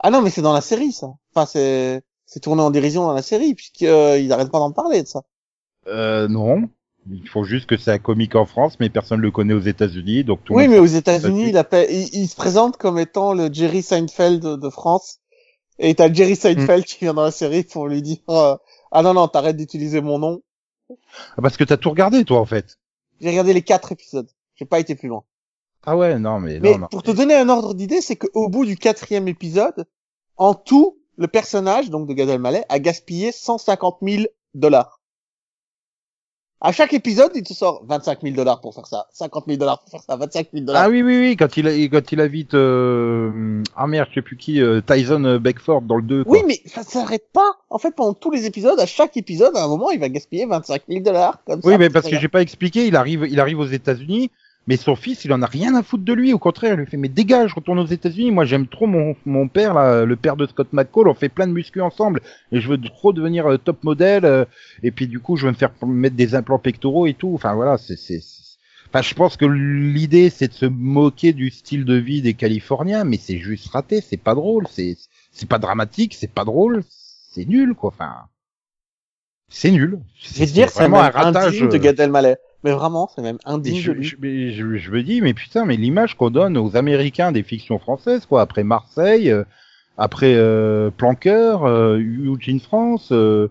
[0.00, 1.08] Ah non, mais c'est dans la série ça.
[1.34, 5.08] Enfin, c'est c'est tourné en dérision dans la série puisqu'ils arrêtent pas d'en parler de
[5.08, 5.22] ça.
[5.88, 6.70] Euh, non.
[7.10, 10.24] Il faut juste que c'est un comique en France, mais personne le connaît aux États-Unis,
[10.24, 12.98] donc tout le Oui, monde mais aux États-Unis, il, appelle- il, il se présente comme
[12.98, 15.18] étant le Jerry Seinfeld de, de France.
[15.78, 18.56] Et t'as Jerry Seinfeld qui vient dans la série pour lui dire euh,
[18.90, 20.42] ah non non t'arrêtes d'utiliser mon nom.
[21.36, 22.78] Ah, parce que t'as tout regardé, toi, en fait.
[23.20, 24.28] J'ai regardé les quatre épisodes.
[24.56, 25.22] J'ai pas été plus loin.
[25.86, 26.86] Ah ouais, non, mais, Mais non, non.
[26.88, 29.86] pour te donner un ordre d'idée, c'est qu'au bout du quatrième épisode,
[30.36, 34.97] en tout, le personnage, donc de Gad Elmaleh, a gaspillé 150 000 dollars.
[36.60, 39.78] À chaque épisode, il te sort 25 000 dollars pour faire ça, 50 000 dollars
[39.78, 40.82] pour faire ça, 25 000 dollars.
[40.86, 43.62] Ah oui, oui, oui, quand il, a- quand il invite, euh...
[43.76, 46.32] ah merde, je sais plus qui, euh, Tyson euh, Beckford dans le 2, quoi.
[46.32, 47.52] oui, mais ça s'arrête pas.
[47.70, 50.46] En fait, pendant tous les épisodes, à chaque épisode, à un moment, il va gaspiller
[50.46, 51.38] 25 000 dollars.
[51.46, 54.30] Comme ça, Oui, mais parce que j'ai pas expliqué, il arrive, il arrive aux États-Unis.
[54.68, 56.32] Mais son fils, il en a rien à foutre de lui.
[56.32, 58.30] Au contraire, il lui fait mais dégage, retourne aux États-Unis.
[58.30, 61.08] Moi, j'aime trop mon mon père là, le père de Scott McCall.
[61.08, 62.20] On fait plein de muscu ensemble
[62.52, 64.24] et je veux trop devenir euh, top modèle.
[64.26, 64.44] euh,
[64.84, 67.32] et puis du coup, je veux me faire mettre des implants pectoraux et tout.
[67.34, 68.20] Enfin voilà, c'est c'est.
[68.20, 68.46] c'est-
[68.90, 73.04] Enfin, je pense que l'idée c'est de se moquer du style de vie des Californiens,
[73.04, 74.00] mais c'est juste raté.
[74.00, 74.66] C'est pas drôle.
[74.70, 74.96] C'est
[75.32, 76.14] c'est pas dramatique.
[76.14, 76.82] C'est pas drôle.
[76.88, 77.90] C'est nul quoi.
[77.90, 78.14] Enfin,
[79.48, 79.98] c'est nul.
[80.22, 81.12] Te dire, c'est vraiment même
[81.48, 82.36] indigne de Gad Elmaleh.
[82.64, 85.76] Mais vraiment, c'est même indigne je, je, mais je, je me dis, mais putain, mais
[85.76, 89.44] l'image qu'on donne aux Américains des fictions françaises, quoi, après Marseille, euh,
[89.96, 93.48] après euh, Planqueur, euh, Eugene France, euh,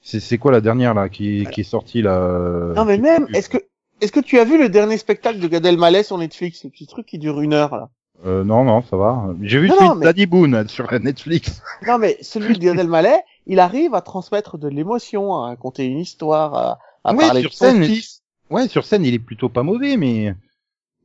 [0.00, 3.58] c'est quoi la dernière là qui, qui est sortie là Non, mais même, est-ce que,
[4.00, 6.86] est-ce que tu as vu le dernier spectacle de Gad Elmaleh sur Netflix, le petit
[6.86, 7.88] truc qui dure une heure, là?
[8.24, 9.26] Euh, non, non, ça va.
[9.42, 11.60] J'ai vu Non, celui non, de mais- Boone sur Netflix.
[11.86, 15.98] Non, mais celui de Gad Elmaleh, il arrive à transmettre de l'émotion, à raconter une
[15.98, 18.15] histoire, à, à Ouais, parler sur de son scène, fils.
[18.50, 20.34] Ouais, sur scène, il est plutôt pas mauvais, mais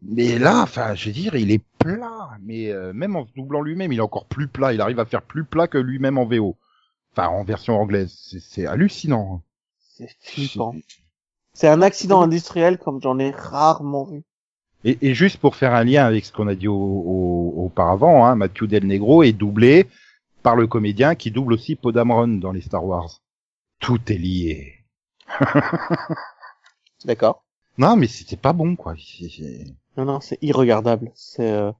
[0.03, 2.29] mais là, enfin, je veux dire, il est plat.
[2.41, 4.73] Mais euh, même en se doublant lui-même, il est encore plus plat.
[4.73, 6.55] Il arrive à faire plus plat que lui-même en VO.
[7.13, 9.41] Enfin, en version anglaise, c'est- hallucinant.
[9.97, 10.75] C'est flippant.
[11.53, 14.23] C'est un accident industriel comme j'en ai rarement vu.
[14.83, 18.25] Et, et juste pour faire un lien avec ce qu'on a dit au, au- auparavant,
[18.25, 19.87] hein, Matthew Del Negro est doublé
[20.41, 23.19] par le comédien qui double aussi Podamron dans les Star Wars.
[23.79, 24.73] Tout est lié.
[27.05, 27.43] D'accord.
[27.77, 28.95] Non, mais c'était pas bon, quoi.
[29.97, 31.11] Non, non, c'est irregardable.
[31.15, 31.71] C'est, euh...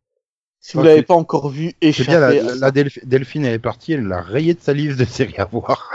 [0.60, 3.54] si vous l'avez pas encore vu, C'est échappez bien, la, la, la Delph- Delphine elle
[3.54, 5.92] est partie, elle l'a rayé de sa liste de séries à voir.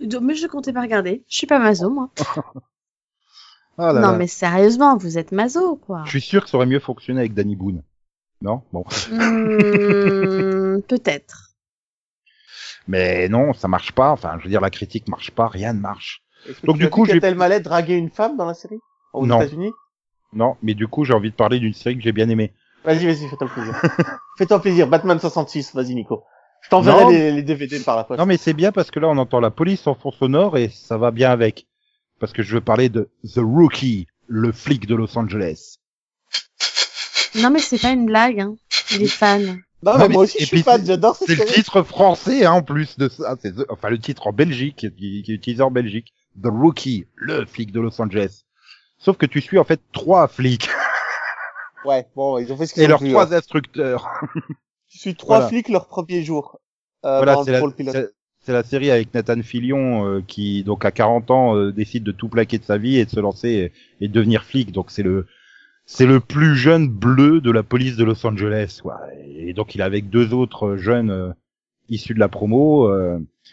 [0.00, 1.24] Donc, Mais je comptais pas regarder.
[1.28, 2.10] Je suis pas maso, moi.
[3.80, 4.16] Ah là non, là.
[4.18, 6.02] mais sérieusement, vous êtes maso, quoi.
[6.04, 7.84] Je suis sûr que ça aurait mieux fonctionné avec Danny Boone.
[8.42, 8.62] Non?
[8.72, 8.84] Bon.
[9.12, 11.54] Hmm, Peut-être.
[12.88, 14.10] Mais non, ça marche pas.
[14.10, 16.22] Enfin, je veux dire, la critique marche pas, rien ne marche.
[16.64, 18.78] Donc, tu du as coup, j'ai- Gad Elmaleh draguer une femme dans la série?
[19.12, 19.36] Aux Non.
[19.40, 19.72] États-Unis?
[20.32, 22.52] Non, mais du coup, j'ai envie de parler d'une série que j'ai bien aimée.
[22.84, 23.74] Vas-y, vas-y, fais-toi plaisir.
[24.38, 24.86] fais-toi plaisir.
[24.88, 26.24] Batman 66, vas-y, Nico.
[26.62, 28.18] Je t'enverrai les, les DVD par la poste.
[28.18, 30.68] Non, mais c'est bien parce que là, on entend la police en fond sonore et
[30.68, 31.66] ça va bien avec.
[32.20, 35.76] Parce que je veux parler de The Rookie, le flic de Los Angeles.
[37.36, 38.56] Non, mais c'est pas une blague, hein.
[38.90, 39.42] Il est fan.
[39.82, 42.44] Non, Non, mais mais- moi aussi, je suis fan, j'adore cette C'est le titre français,
[42.44, 43.36] hein, en plus de ça.
[43.40, 46.12] C'est enfin le titre en Belgique, qui, qui est utilisé en Belgique.
[46.42, 48.42] The Rookie, le flic de Los Angeles.
[48.98, 50.68] Sauf que tu suis en fait trois flics
[51.84, 53.36] Ouais, bon, ils ont fait ce qu'ils et leurs trois hein.
[53.38, 54.08] instructeurs.
[54.88, 55.48] Je suis trois Voilà.
[55.48, 56.58] flics leur premier jour.
[57.04, 61.54] Euh, voilà, c'est la, c'est- série avec Nathan Fillion euh, qui donc à 40 ans
[61.56, 63.72] euh, décide de tout plaquer de sa vie et de se lancer et,
[64.04, 64.72] et de devenir flic.
[64.72, 65.26] Donc c'est le
[65.86, 68.80] c'est le plus jeune bleu de la police de Los Angeles.
[68.82, 69.00] Quoi.
[69.26, 71.30] Et donc il est avec deux autres jeunes euh,
[71.88, 72.88] issus de la promo.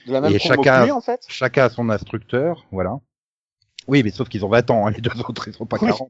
[0.06, 1.26] De la même et chacun- en fait.
[1.28, 3.00] chacun a son instructeur, voilà.
[3.88, 5.88] Oui, mais sauf qu'ils ont 20 ans, hein, les deux autres, ils sont pas Oui.
[5.90, 6.10] 40.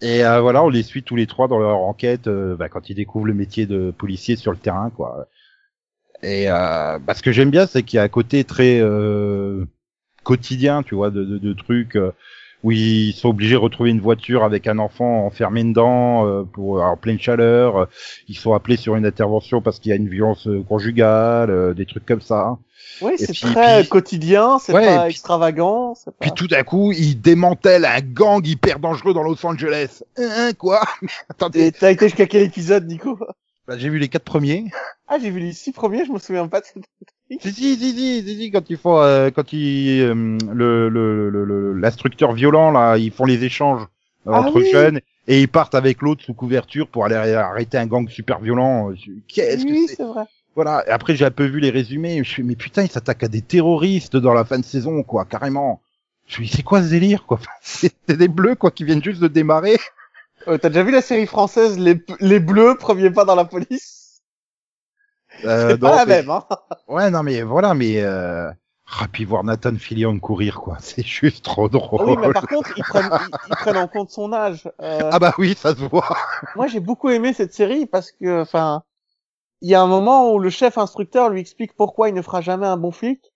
[0.00, 2.90] Et euh, voilà, on les suit tous les trois dans leur enquête euh, bah, quand
[2.90, 5.28] ils découvrent le métier de policier sur le terrain, quoi.
[6.22, 9.64] Et euh, bah, ce que j'aime bien, c'est qu'il y a un côté très euh,
[10.24, 12.12] quotidien, tu vois, de, de, de trucs euh,
[12.62, 16.82] où ils sont obligés de retrouver une voiture avec un enfant enfermé dedans euh, pour
[16.82, 17.76] en pleine chaleur.
[17.76, 17.84] euh,
[18.28, 21.74] Ils sont appelés sur une intervention parce qu'il y a une violence euh, conjugale, euh,
[21.74, 22.56] des trucs comme ça.
[23.00, 26.12] Oui, c'est très puis- quotidien, c'est Ouais, pas puis- extravagant, pas...
[26.20, 30.02] Puis tout d'un coup, ils démantèlent un gang hyper dangereux dans Los Angeles.
[30.18, 33.18] Hein, quoi Mais Attendez, t'as été jusqu'à quel épisode, Nico?
[33.66, 34.66] Bah, j'ai vu les quatre premiers.
[35.08, 36.84] Ah, j'ai vu les six premiers, je me souviens pas de cette...
[37.40, 40.14] Si si si si si, si, quand ils font euh, quand ils euh,
[40.52, 43.82] le le le- le- l'instructeur violent là, ils font les échanges
[44.26, 44.62] euh, Ah entre oui.
[44.62, 48.92] jeunes et ils partent avec l'autre sous couverture pour aller arrêter un gang super violent.
[49.28, 50.26] Qu'est-ce Oui, que c'est c'est vrai.
[50.56, 50.84] Voilà.
[50.88, 52.22] Et après j'ai un peu vu les résumés.
[52.24, 55.24] Je fais mais putain, ils s'attaquent à des terroristes dans la fin de saison quoi,
[55.24, 55.80] carrément.
[56.28, 57.40] Je dis c'est quoi ce délire quoi?
[57.62, 59.78] C'est c'est des bleus quoi qui viennent juste de démarrer.
[60.48, 64.01] Euh, t'as déjà vu la série française Les, les Bleus, premier pas dans la police?
[65.44, 66.44] Euh, C'est pas la même, hein
[66.88, 68.50] Ouais, non, mais voilà, mais euh...
[69.00, 72.00] ah, puis voir Nathan Fillion courir, quoi, c'est juste trop drôle.
[72.00, 74.70] Ah Oui, mais par contre, ils prennent, ils, ils prennent en compte son âge.
[74.80, 76.16] Euh, Ah bah oui, ça se voit.
[76.54, 78.82] Moi, j'ai beaucoup aimé cette série parce que, enfin,
[79.62, 82.40] il y a un moment où le chef instructeur lui explique pourquoi il ne fera
[82.40, 83.32] jamais un bon flic.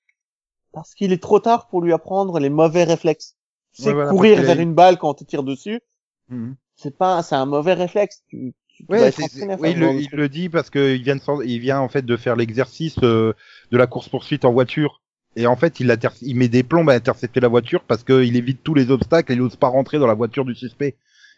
[0.73, 3.37] Parce qu'il est trop tard pour lui apprendre les mauvais réflexes.
[3.73, 5.81] C'est Ouais, voilà, courir vers une balle quand on te tire dessus.
[6.29, 6.57] Mhm.
[6.77, 8.23] C'est pas, c'est un mauvais réflexe.
[8.29, 8.55] Tu,
[8.89, 9.29] Ouais, oui,
[9.71, 12.17] ce le- il le dit parce que il vient de, il vient en fait de
[12.17, 13.33] faire l'exercice euh,
[13.71, 15.03] de la course poursuite en voiture.
[15.35, 18.37] Et en fait, il, inter- il met des plombes à intercepter la voiture parce qu'il
[18.37, 20.97] évite tous les obstacles et il n'ose pas rentrer dans la voiture du suspect.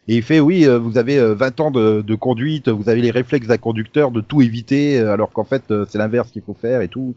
[0.09, 3.01] Et il fait, oui, euh, vous avez euh, 20 ans de, de conduite, vous avez
[3.03, 6.55] les réflexes d'un conducteur de tout éviter, euh, alors qu'en fait, c'est l'inverse qu'il faut
[6.55, 7.15] faire et tout.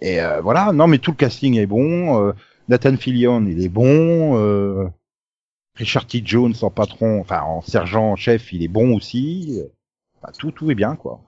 [0.00, 2.32] Et voilà, non, mais tout le casting est bon.
[2.68, 4.90] Nathan Fillion, il est bon.
[5.78, 6.20] Richard T.
[6.24, 9.62] Jones en patron, enfin en sergent chef, il est bon aussi.
[10.20, 11.20] Enfin, tout tout est bien quoi.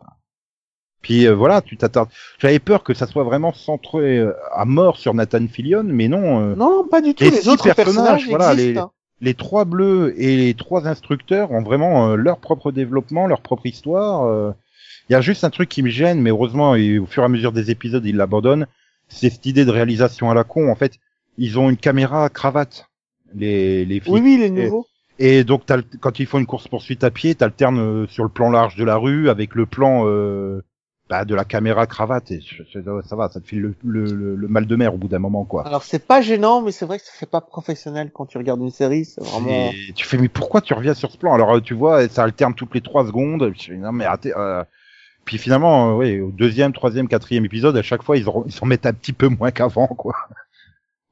[1.03, 2.11] Puis euh, voilà, tu t'attardes.
[2.39, 6.41] J'avais peur que ça soit vraiment centré euh, à mort sur Nathan Fillion, mais non.
[6.51, 7.25] euh, Non, pas du tout.
[7.25, 8.73] Les autres personnages, personnages, voilà, existent.
[8.73, 8.91] les- hein.
[9.23, 13.65] les trois bleus et les trois instructeurs ont vraiment euh, leur propre développement, leur propre
[13.67, 14.25] histoire.
[14.27, 14.53] euh.
[15.09, 17.27] Il y a juste un truc qui me gêne, mais heureusement, et au fur et
[17.27, 18.67] à mesure des épisodes, ils l'abandonnent.
[19.09, 20.71] C'est cette idée de réalisation à la con.
[20.71, 20.99] En fait,
[21.39, 22.90] ils ont une caméra à cravate,
[23.35, 24.13] les, les flics.
[24.15, 24.87] Oui, oui, les nouveaux.
[25.19, 25.63] Et donc,
[26.01, 28.85] quand ils font une course poursuite à pied, t'alternes euh, sur le plan large de
[28.85, 30.63] la rue avec le plan euh,
[31.11, 32.31] bah, de la caméra cravate.
[32.31, 32.41] Et
[32.73, 35.19] ça va, ça te file le, le, le- le mal de mer au bout d'un
[35.19, 35.67] moment, quoi.
[35.67, 38.63] Alors c'est pas gênant, mais c'est vrai que ça fait pas professionnel quand tu regardes
[38.63, 39.05] une série.
[39.05, 39.49] C'est vraiment.
[39.49, 41.35] Et tu fais mais pourquoi tu reviens sur ce plan?
[41.35, 43.53] Alors euh, tu vois, ça alterne toutes les trois secondes.
[43.59, 44.33] Je fais, non mais arrêtez.
[44.35, 44.65] euh.
[45.27, 48.65] Puis finalement, euh, au deuxième, troisième, quatrième épisode, à chaque fois ils en, ils s'en
[48.67, 50.15] mettent un petit peu moins qu'avant, quoi.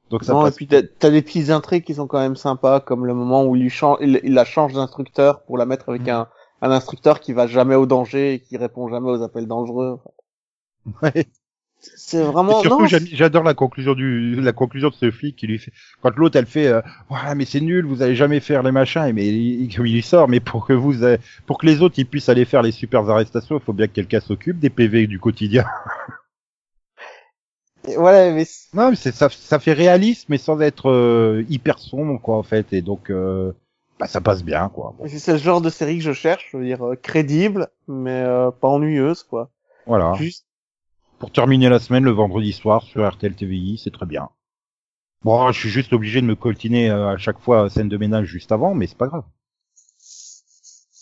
[0.09, 0.55] Donc ça Non, et passe.
[0.55, 3.63] puis t'as des petites intrigues qui sont quand même sympas, comme le moment où il,
[3.63, 6.09] lui change, il, il la change d'instructeur pour la mettre avec Mm.
[6.09, 6.29] un,
[6.61, 9.99] un instructeur qui va jamais au danger et qui répond jamais aux appels dangereux.
[11.01, 11.25] Ouais.
[11.95, 15.59] C'est vraiment Et surtout, j'adore la conclusion du, la conclusion de ce flic qui lui
[15.59, 18.71] fait, quand l'autre elle fait, euh, ouais, mais c'est nul, vous allez jamais faire les
[18.73, 20.95] machins, et mais il, il sort, mais pour que vous,
[21.45, 23.93] pour que les autres ils puissent aller faire les super arrestations, il faut bien que
[23.93, 25.65] quelqu'un s'occupe des PV du quotidien.
[27.97, 32.19] Voilà, mais Non, mais c'est ça, ça fait réaliste, mais sans être euh, hyper sombre,
[32.21, 33.53] quoi, en fait, et donc, euh,
[33.99, 34.93] bah, ça passe bien, quoi.
[34.97, 37.69] Bon, c'est c'est le genre de série que je cherche, je veux dire euh, crédible,
[37.87, 39.49] mais euh, pas ennuyeuse quoi.
[39.85, 40.13] voilà.
[40.13, 40.45] Juste
[41.19, 44.29] Pour terminer la semaine, le vendredi soir sur RTL TVI, c'est très bien.
[45.23, 48.27] Bon, je suis juste obligé de me coltiner euh, à chaque fois scène de ménage
[48.27, 49.23] juste avant, mais c'est pas grave.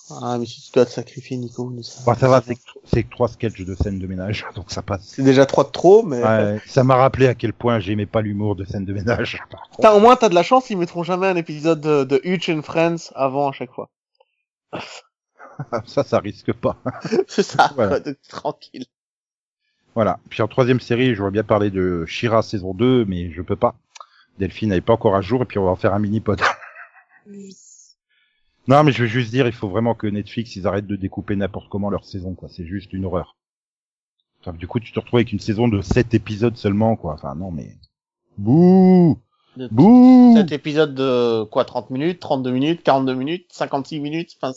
[0.09, 2.41] Ah mais si tu dois te sacrifier Nico, ça, Bon, ça va,
[2.85, 5.03] c'est que, trois sketchs de scène de ménage, donc ça passe.
[5.15, 8.21] c'est déjà trois de trop, mais Ouais, ça m'a rappelé à quel point j'aimais pas
[8.21, 9.41] l'humour de scène de ménage.
[9.75, 12.49] Putain, au moins t'as de la chance, ils mettront jamais un épisode de, de Hutch
[12.49, 13.89] and Friends avant à chaque fois.
[15.85, 16.77] ça, ça risque pas.
[17.27, 17.89] c'est ça, Voilà.
[17.89, 18.85] quoi, donc tranquille.
[19.95, 20.19] Voilà.
[20.29, 23.75] Puis en troisième série, j'aurais bien parlé de Shira saison 2, mais je peux pas.
[24.37, 26.39] Delphine n'est pas encore à jour, et puis on va en faire un mini-pod.
[28.68, 31.36] Non, mais je veux juste dire, il faut vraiment que Netflix, ils arrêtent de découper
[31.36, 32.49] n'importe comment leur saison, quoi.
[32.49, 33.38] C'est juste une horreur.
[34.41, 37.13] Enfin, du coup, tu te retrouves avec une saison de 7 épisodes seulement, quoi.
[37.13, 37.78] Enfin, non, mais...
[38.38, 39.18] Bouh
[39.72, 44.53] Bouh Cet épisode de quoi 30 minutes, 32 minutes, 42 minutes, 56 minutes, enfin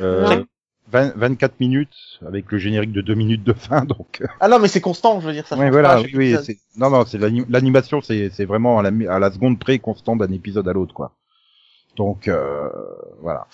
[0.00, 0.44] euh,
[0.90, 4.22] 20 24 minutes, avec le générique de 2 minutes de fin, donc...
[4.40, 5.56] Ah non, mais c'est constant, je veux dire ça.
[5.56, 6.36] Oui, change voilà, pas oui, oui,
[6.76, 10.32] non, non, c'est l'ani- l'animation, c'est, vraiment à la, à la seconde près constant d'un
[10.32, 11.12] épisode à l'autre, quoi.
[11.98, 12.70] Donc, euh,
[13.20, 13.46] voilà.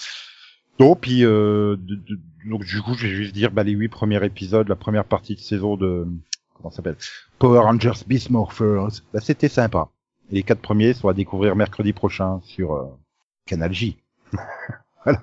[0.78, 4.76] Donc, puis, euh, du coup, je vais juste dire, bah, les huit premiers épisodes, la
[4.76, 6.06] première partie de saison de,
[6.54, 6.96] comment s'appelle?
[7.38, 9.02] Power Rangers Beast Morphers.
[9.12, 9.88] Bah, c'était sympa.
[10.30, 12.84] Et les quatre premiers sont à découvrir mercredi prochain sur, euh,
[13.46, 13.96] Canal J.
[15.04, 15.20] voilà.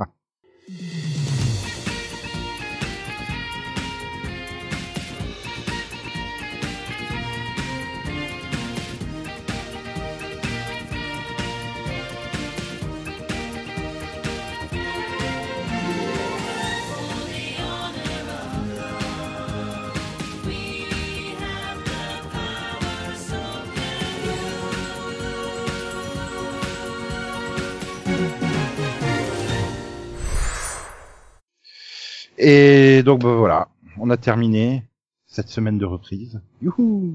[32.43, 33.67] Et donc, bah, voilà.
[33.97, 34.83] On a terminé
[35.27, 36.41] cette semaine de reprise.
[36.61, 37.13] Youhou!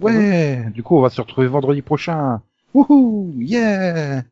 [0.00, 0.70] Ouais!
[0.72, 2.40] Du coup, on va se retrouver vendredi prochain.
[2.72, 3.32] Wouhou!
[3.36, 4.22] Yeah!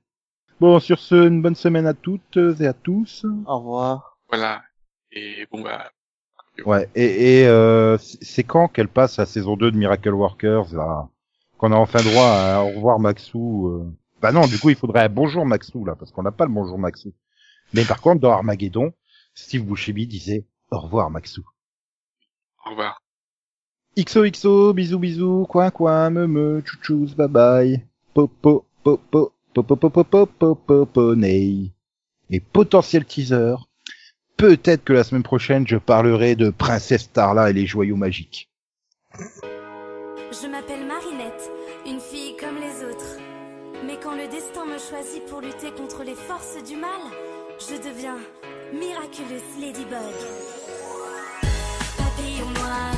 [0.61, 3.27] Bon, sur ce, une bonne semaine à toutes et à tous.
[3.47, 4.19] Au revoir.
[4.28, 4.62] Voilà.
[5.11, 5.90] Et bon bah
[6.65, 10.73] Ouais, et, et euh, c'est c'est quand qu'elle passe la saison 2 de Miracle Workers,
[10.74, 11.09] là?
[11.59, 13.93] Qu'on a enfin droit à au revoir Maxou euh...
[14.20, 16.52] Bah non, du coup, il faudrait un bonjour Maxou, là, parce qu'on n'a pas le
[16.52, 17.12] bonjour Maxou.
[17.74, 18.93] Mais par contre, dans Armageddon,
[19.34, 21.44] Steve Buscemi disait au revoir Maxou.
[22.64, 23.02] au revoir.
[23.98, 27.86] XOXO, bisous bisous, coin coin, me me, chouchous, bye bye.
[28.14, 31.72] Popo, popo, popo, popo, popo, popo, ney.
[32.30, 33.56] Et potentiel teaser.
[34.38, 38.50] Peut-être que la semaine prochaine, je parlerai de Princesse Starla et les joyaux magiques.
[39.14, 41.50] Je m'appelle Marinette,
[41.86, 43.18] une fille comme les autres.
[43.86, 47.00] Mais quand le destin me choisit pour lutter contre les forces du mal,
[47.60, 48.16] je deviens
[48.73, 50.15] Miraculous Ladybug.
[51.99, 52.94] Papillon noir,